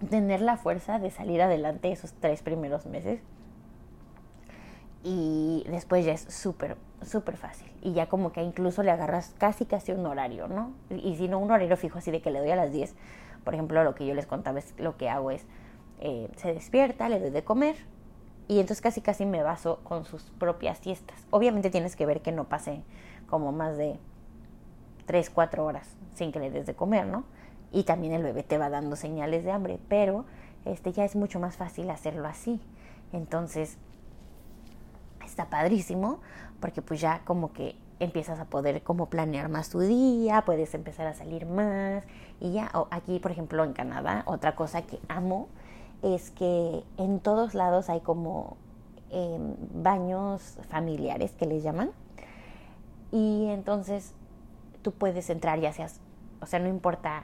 tener 0.10 0.42
la 0.42 0.58
fuerza 0.58 1.00
de 1.00 1.12
salir 1.12 1.42
adelante 1.42 1.92
esos 1.92 2.14
tres 2.14 2.42
primeros 2.42 2.86
meses 2.86 3.22
y 5.04 5.64
después 5.70 6.06
ya 6.06 6.14
es 6.14 6.22
súper, 6.22 6.78
súper 7.02 7.38
fácil. 7.38 7.72
Y 7.82 7.94
ya 7.94 8.08
como 8.08 8.32
que 8.32 8.42
incluso 8.44 8.84
le 8.84 8.92
agarras 8.92 9.34
casi, 9.38 9.66
casi 9.66 9.92
un 9.92 10.06
horario, 10.06 10.48
¿no? 10.48 10.74
Y 10.90 11.16
si 11.16 11.28
no 11.28 11.40
un 11.40 11.52
horario 11.52 11.78
fijo 11.78 12.00
así 12.00 12.12
de 12.12 12.22
que 12.22 12.32
le 12.32 12.40
doy 12.40 12.52
a 12.52 12.56
las 12.56 12.72
10, 12.72 12.96
por 13.44 13.54
ejemplo, 13.54 13.84
lo 13.84 13.96
que 13.96 14.06
yo 14.06 14.14
les 14.14 14.26
contaba 14.26 14.60
es 14.60 14.74
lo 14.78 14.98
que 14.98 15.10
hago 15.10 15.32
es, 15.32 15.46
eh, 16.00 16.30
se 16.36 16.54
despierta, 16.54 17.08
le 17.10 17.20
doy 17.20 17.30
de 17.30 17.44
comer, 17.44 17.76
y 18.48 18.60
entonces 18.60 18.82
casi 18.82 19.02
casi 19.02 19.26
me 19.26 19.44
baso 19.44 19.80
con 19.84 20.06
sus 20.06 20.24
propias 20.32 20.80
siestas. 20.80 21.26
Obviamente 21.30 21.70
tienes 21.70 21.96
que 21.96 22.06
ver 22.06 22.22
que 22.22 22.32
no 22.32 22.46
pase 22.50 22.82
como 23.30 23.52
más 23.52 23.78
de 23.78 24.00
3, 25.06 25.30
4 25.30 25.64
horas 25.64 25.96
sin 26.16 26.32
que 26.32 26.40
le 26.40 26.50
des 26.52 26.66
de 26.66 26.74
comer, 26.74 27.06
¿no? 27.06 27.24
Y 27.72 27.84
también 27.84 28.14
el 28.14 28.24
bebé 28.24 28.44
te 28.44 28.58
va 28.58 28.70
dando 28.70 28.96
señales 28.96 29.44
de 29.44 29.52
hambre, 29.52 29.80
pero 29.88 30.26
este 30.66 30.92
ya 30.92 31.06
es 31.06 31.16
mucho 31.16 31.40
más 31.40 31.58
fácil 31.58 31.90
hacerlo 31.90 32.28
así. 32.28 32.60
Entonces, 33.14 33.78
está 35.24 35.50
padrísimo 35.50 36.20
porque 36.60 36.82
pues 36.82 37.00
ya 37.00 37.22
como 37.26 37.54
que 37.54 37.76
empiezas 38.00 38.40
a 38.40 38.46
poder 38.46 38.82
como 38.84 39.08
planear 39.08 39.50
más 39.50 39.70
tu 39.70 39.80
día, 39.80 40.44
puedes 40.46 40.74
empezar 40.74 41.08
a 41.08 41.14
salir 41.14 41.46
más 41.46 42.04
y 42.40 42.54
ya 42.54 42.72
aquí 42.92 43.20
por 43.20 43.32
ejemplo 43.32 43.64
en 43.64 43.74
Canadá, 43.74 44.24
otra 44.26 44.56
cosa 44.56 44.82
que 44.84 45.00
amo 45.10 45.48
es 46.02 46.32
que 46.32 46.84
en 46.98 47.20
todos 47.20 47.54
lados 47.54 47.90
hay 47.90 48.00
como 48.02 48.58
em, 49.10 49.56
baños 49.74 50.58
familiares 50.70 51.32
que 51.32 51.46
les 51.46 51.62
llaman. 51.64 51.92
Y 53.12 53.48
entonces 53.50 54.14
tú 54.82 54.92
puedes 54.94 55.30
entrar 55.30 55.60
ya 55.60 55.74
seas, 55.74 56.00
o 56.42 56.46
sea, 56.46 56.60
no 56.60 56.70
importa 56.70 57.24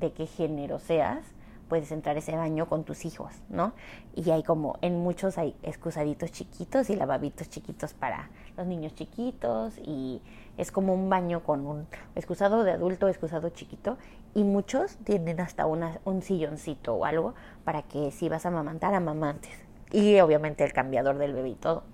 de 0.00 0.12
qué 0.12 0.26
género 0.26 0.78
seas, 0.78 1.24
puedes 1.68 1.90
entrar 1.90 2.16
a 2.16 2.18
ese 2.20 2.36
baño 2.36 2.68
con 2.68 2.84
tus 2.84 3.04
hijos, 3.04 3.32
¿no? 3.48 3.72
Y 4.14 4.30
hay 4.30 4.42
como, 4.42 4.78
en 4.82 5.00
muchos 5.02 5.36
hay 5.38 5.56
excusaditos 5.62 6.30
chiquitos 6.30 6.90
y 6.90 6.96
lavabitos 6.96 7.48
chiquitos 7.48 7.92
para 7.92 8.30
los 8.56 8.66
niños 8.66 8.94
chiquitos 8.94 9.76
y 9.78 10.22
es 10.56 10.70
como 10.72 10.94
un 10.94 11.10
baño 11.10 11.42
con 11.42 11.66
un 11.66 11.86
excusado 12.14 12.64
de 12.64 12.72
adulto, 12.72 13.08
excusado 13.08 13.50
chiquito 13.50 13.98
y 14.34 14.44
muchos 14.44 14.96
tienen 14.98 15.40
hasta 15.40 15.66
una, 15.66 16.00
un 16.04 16.22
silloncito 16.22 16.94
o 16.94 17.04
algo 17.04 17.34
para 17.64 17.82
que 17.82 18.10
si 18.10 18.28
vas 18.28 18.46
a 18.46 18.48
amamantar, 18.48 18.94
amamantes. 18.94 19.52
Y 19.92 20.18
obviamente 20.20 20.64
el 20.64 20.72
cambiador 20.72 21.18
del 21.18 21.32
bebé 21.32 21.50
y 21.50 21.54
todo. 21.54 21.84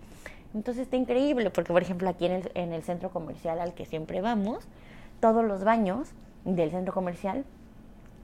Entonces 0.54 0.82
está 0.82 0.96
increíble 0.96 1.50
porque, 1.50 1.72
por 1.72 1.82
ejemplo, 1.82 2.08
aquí 2.08 2.26
en 2.26 2.32
el, 2.32 2.52
en 2.54 2.72
el 2.72 2.82
centro 2.82 3.10
comercial 3.10 3.60
al 3.60 3.74
que 3.74 3.86
siempre 3.86 4.20
vamos, 4.20 4.66
todos 5.20 5.44
los 5.44 5.64
baños 5.64 6.10
del 6.44 6.70
centro 6.70 6.92
comercial 6.92 7.44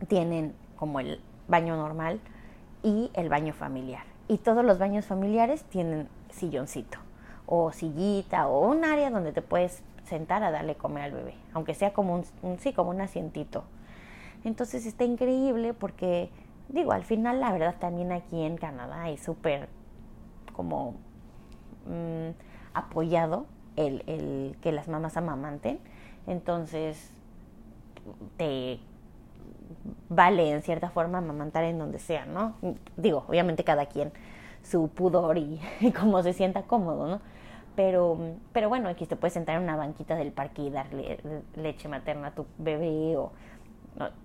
tienen 0.06 0.54
como 0.76 1.00
el 1.00 1.20
baño 1.48 1.76
normal 1.76 2.20
y 2.82 3.10
el 3.14 3.28
baño 3.28 3.52
familiar. 3.52 4.04
Y 4.28 4.38
todos 4.38 4.64
los 4.64 4.78
baños 4.78 5.06
familiares 5.06 5.64
tienen 5.64 6.08
silloncito 6.30 6.98
o 7.46 7.72
sillita 7.72 8.46
o 8.46 8.68
un 8.68 8.84
área 8.84 9.10
donde 9.10 9.32
te 9.32 9.42
puedes 9.42 9.82
sentar 10.04 10.42
a 10.42 10.50
darle 10.50 10.74
comer 10.76 11.04
al 11.04 11.12
bebé, 11.12 11.34
aunque 11.52 11.74
sea 11.74 11.92
como 11.92 12.14
un, 12.42 12.58
sí, 12.58 12.72
como 12.72 12.90
un 12.90 13.00
asientito. 13.00 13.64
Entonces 14.44 14.86
está 14.86 15.04
increíble 15.04 15.74
porque 15.74 16.30
digo, 16.68 16.92
al 16.92 17.04
final 17.04 17.40
la 17.40 17.52
verdad 17.52 17.76
también 17.78 18.12
aquí 18.12 18.42
en 18.42 18.56
Canadá 18.56 19.08
es 19.08 19.22
súper 19.22 19.68
como 20.54 20.92
mm, 21.86 22.30
apoyado 22.74 23.46
el, 23.76 24.02
el 24.06 24.56
que 24.60 24.72
las 24.72 24.88
mamás 24.88 25.16
amamanten. 25.16 25.78
Entonces 26.26 27.10
te 28.36 28.80
vale 30.08 30.50
en 30.50 30.62
cierta 30.62 30.90
forma 30.90 31.18
amamantar 31.18 31.64
en 31.64 31.78
donde 31.78 31.98
sea, 31.98 32.26
¿no? 32.26 32.54
Digo, 32.96 33.24
obviamente 33.28 33.64
cada 33.64 33.86
quien 33.86 34.12
su 34.62 34.88
pudor 34.88 35.38
y, 35.38 35.60
cómo 35.98 36.22
se 36.22 36.32
sienta 36.32 36.62
cómodo, 36.62 37.06
¿no? 37.06 37.20
Pero, 37.76 38.18
pero 38.52 38.68
bueno, 38.68 38.88
aquí 38.88 39.06
te 39.06 39.14
puedes 39.14 39.34
sentar 39.34 39.56
en 39.56 39.62
una 39.62 39.76
banquita 39.76 40.16
del 40.16 40.32
parque 40.32 40.62
y 40.62 40.70
darle 40.70 41.20
leche 41.54 41.88
materna 41.88 42.28
a 42.28 42.30
tu 42.34 42.44
bebé 42.58 43.16
o 43.16 43.30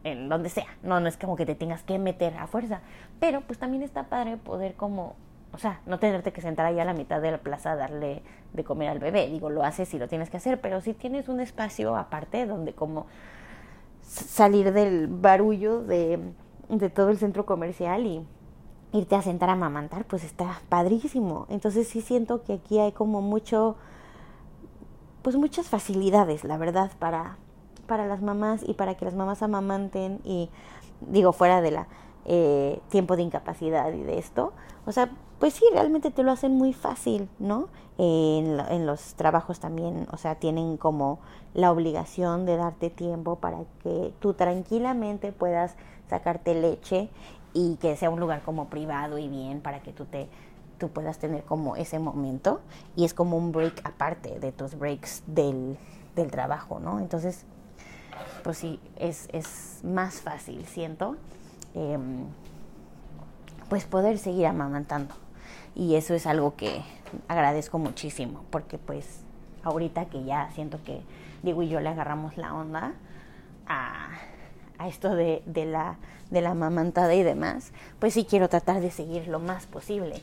en 0.04 0.30
donde 0.30 0.50
sea. 0.50 0.66
No, 0.82 1.00
no 1.00 1.08
es 1.08 1.18
como 1.18 1.36
que 1.36 1.46
te 1.46 1.54
tengas 1.54 1.84
que 1.84 2.00
meter 2.00 2.36
a 2.38 2.48
fuerza. 2.48 2.82
Pero 3.20 3.42
pues 3.42 3.60
también 3.60 3.84
está 3.84 4.04
padre 4.04 4.38
poder 4.38 4.74
como, 4.74 5.16
o 5.52 5.60
sea, 5.60 5.82
no 5.86 6.00
tenerte 6.00 6.34
que 6.34 6.42
sentar 6.42 6.66
ahí 6.66 6.80
a 6.80 6.86
la 6.86 6.94
mitad 6.94 7.22
de 7.22 7.30
la 7.30 7.38
plaza 7.38 7.74
a 7.74 7.76
darle 7.76 8.24
de 8.54 8.64
comer 8.64 8.90
al 8.90 9.00
bebé. 9.00 9.28
Digo, 9.28 9.52
lo 9.52 9.64
haces 9.64 9.94
y 9.94 10.00
lo 10.00 10.08
tienes 10.08 10.32
que 10.32 10.38
hacer, 10.38 10.60
pero 10.60 10.82
si 10.82 10.94
tienes 10.94 11.30
un 11.30 11.40
espacio 11.40 11.96
aparte 11.96 12.48
donde 12.48 12.74
como 12.74 13.06
salir 14.04 14.74
del 14.74 15.08
barullo 15.08 15.82
de, 15.82 16.20
de 16.70 16.90
todo 16.90 17.10
el 17.10 17.18
centro 17.18 17.46
comercial 17.46 18.06
y 18.06 18.26
irte 18.94 19.16
a 19.16 19.22
sentar 19.22 19.50
a 19.50 19.56
mamantar, 19.56 20.06
pues 20.06 20.24
está 20.24 20.62
padrísimo. 20.70 21.48
Entonces 21.50 21.88
sí 21.88 22.02
siento 22.02 22.44
que 22.44 22.54
aquí 22.54 22.80
hay 22.80 22.92
como 22.92 23.22
mucho, 23.22 23.76
pues 25.24 25.36
muchas 25.36 25.68
facilidades, 25.68 26.44
la 26.44 26.58
verdad, 26.58 26.92
para, 27.00 27.38
para 27.88 28.06
las 28.06 28.22
mamás 28.22 28.64
y 28.68 28.74
para 28.76 28.96
que 28.96 29.06
las 29.06 29.16
mamás 29.16 29.42
amamanten 29.42 30.20
y 30.24 30.50
digo 31.02 31.34
fuera 31.34 31.62
de 31.62 31.72
la 31.72 31.88
eh, 32.26 32.80
tiempo 32.90 33.18
de 33.18 33.24
incapacidad 33.24 33.92
y 33.92 34.02
de 34.02 34.18
esto, 34.18 34.54
o 34.86 34.92
sea, 34.94 35.10
pues 35.44 35.56
sí, 35.56 35.66
realmente 35.74 36.10
te 36.10 36.24
lo 36.24 36.32
hacen 36.32 36.56
muy 36.56 36.72
fácil, 36.72 37.28
¿no? 37.38 37.68
en, 37.98 38.62
en, 38.62 38.86
los 38.86 39.16
trabajos 39.16 39.60
también, 39.60 40.08
o 40.14 40.16
sea, 40.16 40.36
tienen 40.36 40.78
como 40.78 41.20
la 41.54 41.70
obligación 41.70 42.46
de 42.46 42.56
darte 42.56 42.90
tiempo 42.90 43.36
para 43.36 43.66
que 43.82 44.14
tú 44.22 44.36
tranquilamente 44.36 45.34
puedas 45.34 45.76
sacarte 46.10 46.56
leche 46.56 47.10
y 47.52 47.76
que 47.76 47.98
sea 47.98 48.10
un 48.10 48.22
lugar 48.22 48.42
como 48.44 48.70
privado 48.70 49.18
y 49.18 49.28
bien 49.28 49.60
para 49.60 49.82
que 49.82 49.92
tú 49.92 50.06
te 50.06 50.30
tú 50.78 50.88
puedas 50.88 51.20
tener 51.20 51.44
como 51.44 51.76
ese 51.76 52.00
momento 52.00 52.62
y 52.96 53.04
es 53.04 53.14
como 53.14 53.36
un 53.36 53.52
break 53.52 53.82
aparte 53.84 54.40
de 54.40 54.54
tus 54.54 54.80
breaks 54.80 55.24
del, 55.28 55.78
del 56.16 56.32
trabajo, 56.32 56.80
¿no? 56.80 57.00
Entonces, 57.00 57.46
pues 58.46 58.60
sí, 58.60 58.80
es, 58.96 59.28
es 59.34 59.82
más 59.84 60.22
fácil, 60.22 60.66
siento, 60.68 61.18
em, 61.74 62.28
pues 63.68 63.84
poder 63.84 64.18
seguir 64.18 64.46
amamantando 64.46 65.14
y 65.76 65.96
eso 65.96 66.14
es 66.14 66.28
algo 66.28 66.56
que 66.56 66.82
agradezco 67.28 67.80
muchísimo 67.80 68.44
porque 68.50 68.78
pues 68.78 69.24
ahorita 69.64 70.06
que 70.06 70.24
ya 70.24 70.52
siento 70.52 70.84
que 70.84 71.02
Diego 71.42 71.64
y 71.64 71.70
yo 71.70 71.80
le 71.80 71.90
agarramos 71.90 72.38
la 72.38 72.54
onda 72.54 72.94
a, 73.68 74.10
a 74.78 74.88
esto 74.88 75.16
de, 75.16 75.44
de, 75.46 75.66
la, 75.66 75.98
de 76.32 76.42
la 76.42 76.54
mamantada 76.54 77.14
y 77.16 77.24
demás, 77.24 77.72
pues 78.00 78.14
sí 78.14 78.26
quiero 78.26 78.50
tratar 78.50 78.82
de 78.82 78.92
seguir 78.92 79.28
lo 79.28 79.40
más 79.40 79.66
posible. 79.66 80.22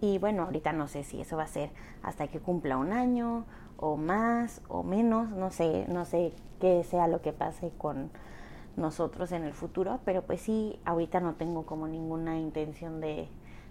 Y 0.00 0.18
bueno, 0.18 0.42
ahorita 0.42 0.72
no 0.72 0.88
sé 0.88 1.04
si 1.04 1.20
eso 1.20 1.36
va 1.36 1.44
a 1.44 1.48
ser 1.48 1.70
hasta 2.02 2.28
que 2.28 2.38
cumpla 2.38 2.76
un 2.76 2.92
año 2.92 3.44
o 3.78 3.96
más 3.96 4.60
o 4.68 4.82
menos, 4.82 5.30
no 5.30 5.50
sé, 5.50 5.86
no 5.88 6.04
sé 6.04 6.32
qué 6.60 6.84
sea 6.84 7.08
lo 7.08 7.22
que 7.22 7.32
pase 7.32 7.70
con 7.78 8.10
nosotros 8.76 9.32
en 9.32 9.44
el 9.44 9.54
futuro, 9.54 10.00
pero 10.04 10.22
pues 10.22 10.40
sí, 10.40 10.78
ahorita 10.84 11.20
no 11.20 11.34
tengo 11.34 11.64
como 11.64 11.86
ninguna 11.86 12.38
intención 12.38 13.00
de, 13.00 13.28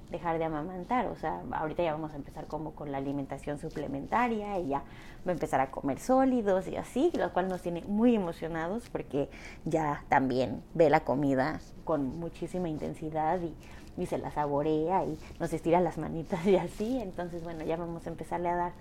dejar 0.10 0.38
de 0.38 0.46
amamantar. 0.46 1.08
O 1.08 1.16
sea, 1.16 1.42
ahorita 1.52 1.84
ya 1.84 1.94
vamos 1.94 2.14
a 2.14 2.16
empezar 2.16 2.48
como 2.48 2.72
con 2.72 2.92
la 2.92 2.98
alimentación 2.98 3.60
suplementaria 3.60 4.60
y 4.60 4.70
ya 4.70 4.80
va 5.26 5.30
a 5.30 5.32
empezar 5.32 5.62
a 5.62 5.72
comer 5.72 6.00
sólidos 6.00 6.68
y 6.68 6.76
así, 6.76 7.12
lo 7.18 7.32
cual 7.34 7.48
nos 7.48 7.62
tiene 7.62 7.82
muy 7.82 8.16
emocionados 8.16 8.90
porque 8.90 9.30
ya 9.66 10.04
también 10.10 10.64
ve 10.74 10.90
la 10.90 11.02
comida 11.02 11.60
con 11.84 12.20
muchísima 12.20 12.70
intensidad 12.70 13.40
y, 13.42 13.56
y 14.02 14.06
se 14.06 14.18
la 14.18 14.32
saborea 14.32 15.06
y 15.06 15.18
nos 15.40 15.54
estira 15.54 15.80
las 15.82 15.98
manitas 15.98 16.46
y 16.48 16.56
así. 16.56 17.00
Entonces, 17.00 17.44
bueno, 17.44 17.64
ya 17.64 17.78
vamos 17.78 18.06
a 18.06 18.10
empezarle 18.10 18.50
a 18.50 18.56
dar 18.56 18.72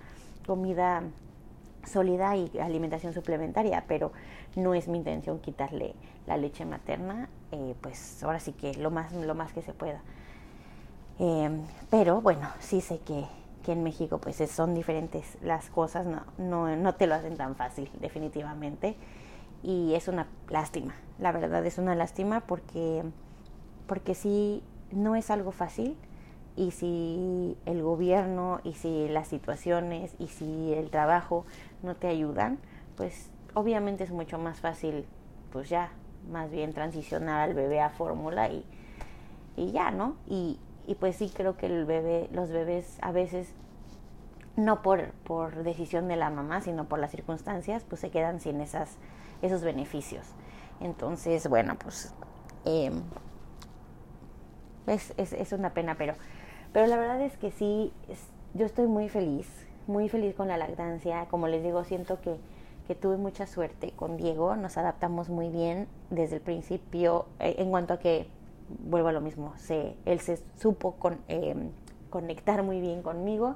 comida 0.45 1.03
sólida 1.85 2.35
y 2.35 2.49
alimentación 2.59 3.13
suplementaria, 3.13 3.83
pero 3.87 4.11
no 4.55 4.73
es 4.73 4.87
mi 4.87 4.97
intención 4.97 5.39
quitarle 5.39 5.95
la 6.27 6.37
leche 6.37 6.65
materna, 6.65 7.29
eh, 7.51 7.75
pues 7.81 8.23
ahora 8.23 8.39
sí 8.39 8.53
que 8.53 8.73
lo 8.75 8.91
más, 8.91 9.11
lo 9.13 9.35
más 9.35 9.53
que 9.53 9.61
se 9.61 9.73
pueda. 9.73 10.01
Eh, 11.19 11.49
pero 11.89 12.21
bueno, 12.21 12.49
sí 12.59 12.81
sé 12.81 12.99
que, 12.99 13.25
que 13.63 13.71
en 13.71 13.83
México 13.83 14.19
pues 14.19 14.37
son 14.49 14.73
diferentes 14.73 15.37
las 15.41 15.69
cosas, 15.69 16.05
no, 16.05 16.23
no, 16.37 16.75
no 16.75 16.95
te 16.95 17.07
lo 17.07 17.15
hacen 17.15 17.37
tan 17.37 17.55
fácil 17.55 17.89
definitivamente 17.99 18.95
y 19.63 19.93
es 19.93 20.07
una 20.07 20.27
lástima, 20.49 20.95
la 21.19 21.31
verdad 21.31 21.65
es 21.65 21.77
una 21.77 21.95
lástima 21.95 22.41
porque, 22.41 23.03
porque 23.87 24.15
sí 24.15 24.63
no 24.91 25.15
es 25.15 25.29
algo 25.31 25.51
fácil 25.51 25.95
y 26.55 26.71
si 26.71 27.57
el 27.65 27.81
gobierno 27.81 28.59
y 28.63 28.73
si 28.73 29.07
las 29.07 29.27
situaciones 29.27 30.15
y 30.19 30.27
si 30.27 30.73
el 30.73 30.89
trabajo 30.89 31.45
no 31.81 31.95
te 31.95 32.07
ayudan, 32.07 32.59
pues 32.97 33.29
obviamente 33.53 34.03
es 34.03 34.11
mucho 34.11 34.37
más 34.37 34.59
fácil 34.59 35.05
pues 35.51 35.69
ya 35.69 35.91
más 36.31 36.51
bien 36.51 36.73
transicionar 36.73 37.41
al 37.41 37.53
bebé 37.53 37.81
a 37.81 37.89
fórmula 37.89 38.49
y, 38.49 38.65
y 39.55 39.71
ya, 39.71 39.91
¿no? 39.91 40.15
Y, 40.27 40.59
y 40.87 40.95
pues 40.95 41.15
sí 41.15 41.31
creo 41.33 41.57
que 41.57 41.65
el 41.65 41.85
bebé, 41.85 42.29
los 42.31 42.51
bebés 42.51 42.97
a 43.01 43.11
veces 43.11 43.53
no 44.55 44.81
por, 44.81 45.11
por 45.23 45.63
decisión 45.63 46.07
de 46.07 46.15
la 46.15 46.29
mamá, 46.29 46.61
sino 46.61 46.85
por 46.85 46.99
las 46.99 47.11
circunstancias, 47.11 47.85
pues 47.87 48.01
se 48.01 48.11
quedan 48.11 48.39
sin 48.39 48.61
esas, 48.61 48.97
esos 49.41 49.63
beneficios. 49.63 50.27
Entonces, 50.79 51.47
bueno, 51.47 51.75
pues 51.81 52.13
eh, 52.65 52.91
es, 54.87 55.13
es, 55.17 55.33
es, 55.33 55.53
una 55.53 55.73
pena, 55.73 55.95
pero, 55.97 56.13
pero 56.71 56.87
la 56.87 56.97
verdad 56.97 57.21
es 57.21 57.37
que 57.37 57.51
sí, 57.51 57.91
yo 58.53 58.65
estoy 58.65 58.87
muy 58.87 59.09
feliz, 59.09 59.47
muy 59.87 60.09
feliz 60.09 60.35
con 60.35 60.47
la 60.47 60.57
lactancia. 60.57 61.25
Como 61.29 61.47
les 61.47 61.63
digo, 61.63 61.83
siento 61.83 62.21
que, 62.21 62.37
que 62.87 62.95
tuve 62.95 63.17
mucha 63.17 63.47
suerte 63.47 63.91
con 63.95 64.17
Diego, 64.17 64.55
nos 64.55 64.77
adaptamos 64.77 65.29
muy 65.29 65.49
bien 65.49 65.87
desde 66.09 66.35
el 66.35 66.41
principio 66.41 67.25
eh, 67.39 67.55
en 67.57 67.69
cuanto 67.71 67.93
a 67.93 67.99
que 67.99 68.27
vuelvo 68.69 69.09
a 69.09 69.11
lo 69.11 69.21
mismo, 69.21 69.53
se, 69.57 69.95
él 70.05 70.19
se 70.19 70.39
supo 70.57 70.93
con, 70.93 71.19
eh, 71.27 71.55
conectar 72.09 72.63
muy 72.63 72.79
bien 72.79 73.01
conmigo, 73.01 73.55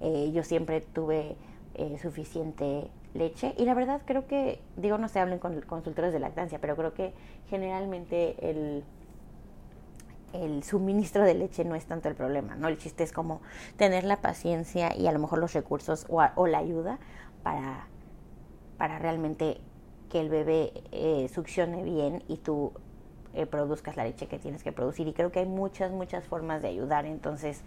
eh, 0.00 0.30
yo 0.32 0.42
siempre 0.42 0.80
tuve 0.80 1.36
eh, 1.74 1.98
suficiente 2.00 2.90
leche 3.14 3.54
y 3.56 3.64
la 3.64 3.74
verdad 3.74 4.02
creo 4.04 4.26
que, 4.26 4.60
digo, 4.76 4.98
no 4.98 5.08
se 5.08 5.20
hablen 5.20 5.38
con 5.38 5.60
consultores 5.62 6.12
de 6.12 6.18
lactancia, 6.18 6.58
pero 6.60 6.76
creo 6.76 6.94
que 6.94 7.12
generalmente 7.48 8.36
el, 8.50 8.84
el 10.32 10.62
suministro 10.64 11.24
de 11.24 11.34
leche 11.34 11.64
no 11.64 11.74
es 11.74 11.86
tanto 11.86 12.08
el 12.08 12.14
problema, 12.14 12.56
¿no? 12.56 12.68
El 12.68 12.78
chiste 12.78 13.04
es 13.04 13.12
como 13.12 13.40
tener 13.76 14.04
la 14.04 14.20
paciencia 14.20 14.96
y 14.96 15.06
a 15.06 15.12
lo 15.12 15.18
mejor 15.18 15.38
los 15.38 15.52
recursos 15.52 16.06
o, 16.08 16.22
o 16.34 16.46
la 16.46 16.58
ayuda 16.58 16.98
para, 17.42 17.86
para 18.78 18.98
realmente 18.98 19.60
que 20.10 20.20
el 20.20 20.28
bebé 20.28 20.72
eh, 20.92 21.28
succione 21.32 21.82
bien 21.82 22.22
y 22.28 22.36
tú 22.36 22.72
eh, 23.34 23.46
produzcas 23.46 23.96
la 23.96 24.04
leche 24.04 24.26
que 24.26 24.38
tienes 24.38 24.62
que 24.62 24.72
producir. 24.72 25.08
Y 25.08 25.12
creo 25.12 25.32
que 25.32 25.40
hay 25.40 25.46
muchas, 25.46 25.90
muchas 25.92 26.26
formas 26.26 26.62
de 26.62 26.68
ayudar. 26.68 27.06
Entonces, 27.06 27.62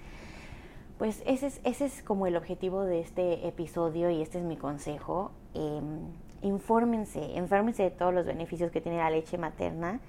pues 0.98 1.22
ese 1.26 1.48
es, 1.48 1.62
ese 1.64 1.86
es 1.86 2.02
como 2.04 2.28
el 2.28 2.36
objetivo 2.36 2.84
de 2.84 3.02
este 3.02 3.48
episodio 3.48 4.10
y 4.10 4.22
este 4.22 4.38
es 4.38 4.44
mi 4.44 4.58
consejo. 4.58 5.32
Eh, 5.54 5.82
infórmense, 6.42 7.20
de 7.84 7.92
todos 7.92 8.14
los 8.14 8.26
beneficios 8.26 8.72
que 8.72 8.82
tiene 8.82 9.00
la 9.00 9.10
leche 9.10 9.38
materna. 9.38 10.00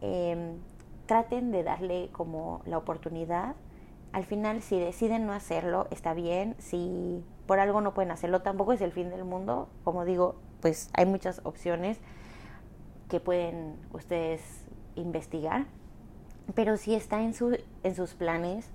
Em, 0.00 0.58
traten 1.06 1.50
de 1.50 1.62
darle 1.62 2.08
como 2.12 2.62
la 2.66 2.78
oportunidad. 2.78 3.56
Al 4.12 4.24
final, 4.24 4.62
si 4.62 4.78
deciden 4.78 5.26
no 5.26 5.32
hacerlo, 5.32 5.86
está 5.90 6.14
bien. 6.14 6.54
Si 6.58 7.24
por 7.46 7.58
algo 7.60 7.80
no 7.80 7.94
pueden 7.94 8.10
hacerlo, 8.10 8.42
tampoco 8.42 8.72
es 8.72 8.80
el 8.80 8.92
fin 8.92 9.10
del 9.10 9.24
mundo. 9.24 9.68
Como 9.84 10.04
digo, 10.04 10.36
pues 10.60 10.90
hay 10.94 11.06
muchas 11.06 11.40
opciones 11.44 11.98
que 13.08 13.20
pueden 13.20 13.76
ustedes 13.92 14.61
investigar. 14.96 15.66
Pero 16.54 16.76
si 16.76 16.94
está 16.94 17.22
en, 17.22 17.34
su, 17.34 17.58
en 17.82 17.94
sus 17.94 18.14
planes 18.14 18.68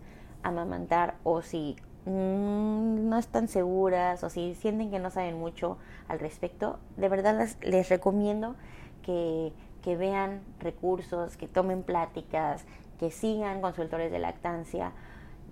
amamantar 0.43 1.15
o 1.23 1.41
si 1.41 1.75
mm, 2.05 3.09
no 3.09 3.17
están 3.17 3.47
seguras 3.47 4.23
o 4.23 4.29
si 4.29 4.55
sienten 4.55 4.89
que 4.89 4.99
no 4.99 5.11
saben 5.11 5.37
mucho 5.37 5.77
al 6.07 6.19
respecto, 6.19 6.79
de 6.95 7.09
verdad 7.09 7.37
les, 7.37 7.57
les 7.61 7.89
recomiendo 7.89 8.55
que, 9.03 9.53
que 9.83 9.95
vean 9.95 10.41
recursos, 10.59 11.37
que 11.37 11.47
tomen 11.47 11.83
pláticas, 11.83 12.65
que 12.99 13.11
sigan 13.11 13.61
consultores 13.61 14.11
de 14.11 14.19
lactancia, 14.19 14.91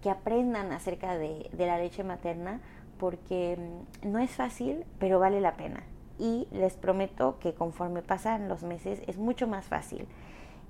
que 0.01 0.10
aprendan 0.10 0.71
acerca 0.71 1.17
de, 1.17 1.49
de, 1.51 1.65
la 1.65 1.78
leche 1.78 2.04
materna, 2.04 2.60
porque 2.97 3.58
mm, 4.04 4.12
no 4.12 4.19
es 4.19 4.32
fácil, 4.32 4.86
pero 4.99 5.19
vale 5.19 5.41
la 5.41 5.56
pena. 5.56 5.84
Y 6.17 6.47
les 6.51 6.78
prometo 6.78 7.39
que 7.39 7.54
conforme 7.54 8.01
pasan 8.01 8.47
los 8.47 8.63
meses 8.63 9.01
es 9.08 9.17
mucho 9.17 9.47
más 9.47 9.65
fácil. 9.65 10.08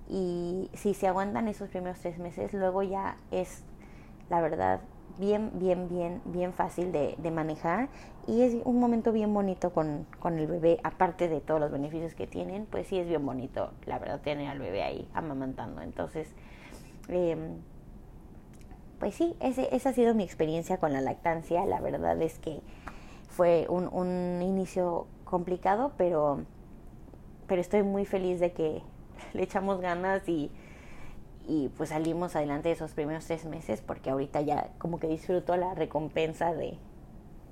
Y 0.10 0.70
si 0.74 0.94
se 0.94 1.08
aguantan 1.08 1.48
esos 1.48 1.70
primeros 1.70 2.00
tres 2.00 2.20
meses, 2.20 2.54
luego 2.54 2.84
ya 2.84 3.18
es, 3.32 3.64
la 4.30 4.40
verdad, 4.42 4.82
bien, 5.18 5.52
bien, 5.56 5.88
bien, 5.90 6.22
bien 6.26 6.54
fácil 6.54 6.92
de, 6.92 7.18
manejar 7.32 7.90
y 8.28 8.42
es 8.42 8.56
un 8.66 8.80
momento 8.80 9.12
bien 9.12 9.34
bonito 9.34 9.72
con, 9.72 10.06
con, 10.20 10.38
el 10.38 10.48
bebé, 10.48 10.80
aparte 10.84 11.28
de 11.28 11.42
todos 11.42 11.60
los 11.60 11.72
beneficios 11.72 12.14
que 12.14 12.28
tienen, 12.28 12.66
pues 12.66 12.88
sí 12.88 13.00
es 13.00 13.08
bien 13.08 13.26
bonito, 13.26 13.72
la 13.86 13.98
verdad, 14.00 14.20
tener 14.22 14.48
al 14.48 14.60
bebé 14.60 14.84
ahí 14.84 15.10
amamantando. 15.14 15.82
Entonces, 15.82 16.34
eh, 17.08 17.38
pues 19.00 19.16
sí, 19.16 19.36
ese, 19.40 19.74
esa 19.76 19.90
ha 19.90 19.94
sido 19.94 20.16
mi 20.16 20.24
experiencia 20.24 20.78
con 20.78 20.94
la 20.94 21.02
lactancia. 21.02 21.66
La 21.66 21.82
verdad 21.82 22.22
es 22.22 22.40
que 22.40 22.62
fue 23.28 23.68
un, 23.70 23.88
un 23.88 24.42
inicio 24.42 25.08
complicado, 25.24 25.92
pero, 25.98 26.44
pero 27.48 27.62
estoy 27.62 27.84
muy 27.84 28.06
feliz 28.06 28.40
de 28.40 28.54
que 28.54 28.82
le 29.34 29.44
echamos 29.44 29.82
ganas 29.82 30.28
y 30.28 30.52
y 31.48 31.70
pues 31.78 31.90
salimos 31.90 32.36
adelante 32.36 32.72
esos 32.72 32.94
primeros 32.94 33.26
tres 33.26 33.46
meses 33.46 33.82
porque 33.82 34.10
ahorita 34.10 34.42
ya 34.42 34.70
como 34.78 35.00
que 35.00 35.08
disfruto 35.08 35.56
la 35.58 35.76
recompensa 35.76 36.54
de, 36.54 36.78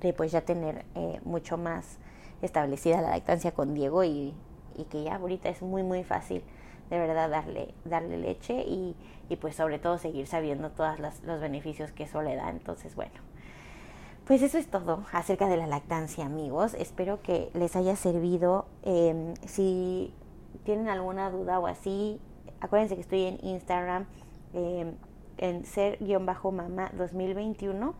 de 0.00 0.12
pues 0.12 0.32
ya 0.32 0.40
tener 0.40 0.84
eh, 0.94 1.20
mucho 1.24 1.56
más 1.56 1.98
establecida 2.42 3.00
la 3.00 3.10
lactancia 3.10 3.52
con 3.52 3.74
Diego 3.74 4.02
y, 4.04 4.34
y, 4.76 4.84
que 4.84 5.04
ya 5.04 5.16
ahorita 5.16 5.48
es 5.48 5.62
muy 5.62 5.82
muy 5.82 6.02
fácil 6.02 6.42
de 6.90 6.98
verdad 6.98 7.30
darle, 7.30 7.72
darle 7.84 8.18
leche 8.18 8.62
y, 8.62 8.94
y 9.28 9.36
pues 9.36 9.56
sobre 9.56 9.78
todo 9.78 9.96
seguir 9.98 10.26
sabiendo 10.26 10.70
todos 10.70 10.98
los 10.98 11.40
beneficios 11.40 11.92
que 11.92 12.02
eso 12.02 12.20
le 12.20 12.36
da. 12.36 12.50
Entonces 12.50 12.94
bueno, 12.94 13.14
pues 14.26 14.42
eso 14.42 14.58
es 14.58 14.66
todo 14.66 15.04
acerca 15.12 15.48
de 15.48 15.56
la 15.56 15.66
lactancia 15.66 16.26
amigos. 16.26 16.74
Espero 16.74 17.22
que 17.22 17.50
les 17.54 17.74
haya 17.76 17.96
servido. 17.96 18.66
Eh, 18.82 19.34
si 19.46 20.12
tienen 20.64 20.88
alguna 20.88 21.30
duda 21.30 21.58
o 21.58 21.66
así, 21.66 22.20
Acuérdense 22.64 22.94
que 22.94 23.02
estoy 23.02 23.24
en 23.24 23.38
Instagram 23.44 24.06
eh, 24.54 24.90
en 25.36 25.64
ser-mama 25.66 26.90
2021 26.96 27.94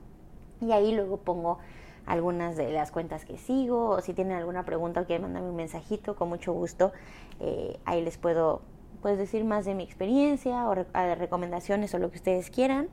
y 0.62 0.72
ahí 0.72 0.94
luego 0.94 1.18
pongo 1.18 1.58
algunas 2.06 2.56
de 2.56 2.72
las 2.72 2.90
cuentas 2.90 3.26
que 3.26 3.36
sigo 3.36 3.90
o 3.90 4.00
si 4.00 4.14
tienen 4.14 4.38
alguna 4.38 4.64
pregunta 4.64 5.02
o 5.02 5.04
quieren 5.04 5.24
mandarme 5.24 5.50
un 5.50 5.56
mensajito, 5.56 6.16
con 6.16 6.30
mucho 6.30 6.54
gusto 6.54 6.92
eh, 7.40 7.78
ahí 7.84 8.02
les 8.02 8.16
puedo 8.16 8.62
pues, 9.02 9.18
decir 9.18 9.44
más 9.44 9.66
de 9.66 9.74
mi 9.74 9.82
experiencia 9.82 10.66
o 10.66 10.74
de 10.74 11.14
recomendaciones 11.14 11.92
o 11.94 11.98
lo 11.98 12.10
que 12.10 12.16
ustedes 12.16 12.48
quieran. 12.50 12.88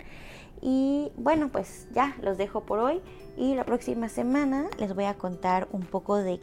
Y 0.62 1.14
bueno, 1.16 1.50
pues 1.54 1.88
ya 1.94 2.18
los 2.22 2.38
dejo 2.38 2.66
por 2.66 2.80
hoy 2.80 3.02
y 3.38 3.56
la 3.56 3.64
próxima 3.64 4.10
semana 4.10 4.70
les 4.78 4.94
voy 4.94 5.06
a 5.06 5.14
contar 5.14 5.70
un 5.72 5.84
poco 5.84 6.18
de 6.18 6.42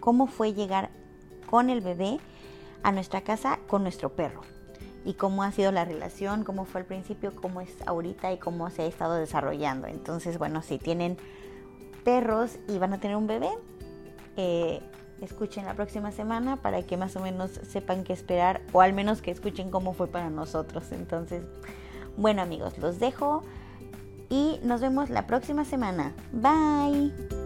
cómo 0.00 0.26
fue 0.26 0.54
llegar 0.54 0.90
con 1.52 1.68
el 1.68 1.82
bebé 1.82 2.18
a 2.82 2.92
nuestra 2.92 3.20
casa 3.20 3.58
con 3.66 3.82
nuestro 3.82 4.08
perro 4.08 4.40
y 5.04 5.12
cómo 5.12 5.42
ha 5.42 5.52
sido 5.52 5.70
la 5.70 5.84
relación, 5.84 6.44
cómo 6.44 6.64
fue 6.64 6.80
al 6.80 6.86
principio, 6.86 7.30
cómo 7.36 7.60
es 7.60 7.76
ahorita 7.84 8.32
y 8.32 8.38
cómo 8.38 8.70
se 8.70 8.82
ha 8.82 8.86
estado 8.86 9.16
desarrollando. 9.16 9.86
Entonces, 9.86 10.38
bueno, 10.38 10.62
si 10.62 10.78
tienen 10.78 11.18
perros 12.04 12.58
y 12.68 12.78
van 12.78 12.94
a 12.94 13.00
tener 13.00 13.18
un 13.18 13.26
bebé, 13.26 13.50
eh, 14.38 14.80
escuchen 15.20 15.66
la 15.66 15.74
próxima 15.74 16.10
semana 16.10 16.56
para 16.56 16.84
que 16.84 16.96
más 16.96 17.16
o 17.16 17.20
menos 17.20 17.50
sepan 17.68 18.02
qué 18.02 18.14
esperar 18.14 18.62
o 18.72 18.80
al 18.80 18.94
menos 18.94 19.20
que 19.20 19.30
escuchen 19.30 19.70
cómo 19.70 19.92
fue 19.92 20.06
para 20.06 20.30
nosotros. 20.30 20.90
Entonces, 20.90 21.42
bueno 22.16 22.40
amigos, 22.40 22.78
los 22.78 22.98
dejo 22.98 23.42
y 24.30 24.58
nos 24.62 24.80
vemos 24.80 25.10
la 25.10 25.26
próxima 25.26 25.66
semana. 25.66 26.14
Bye. 26.32 27.41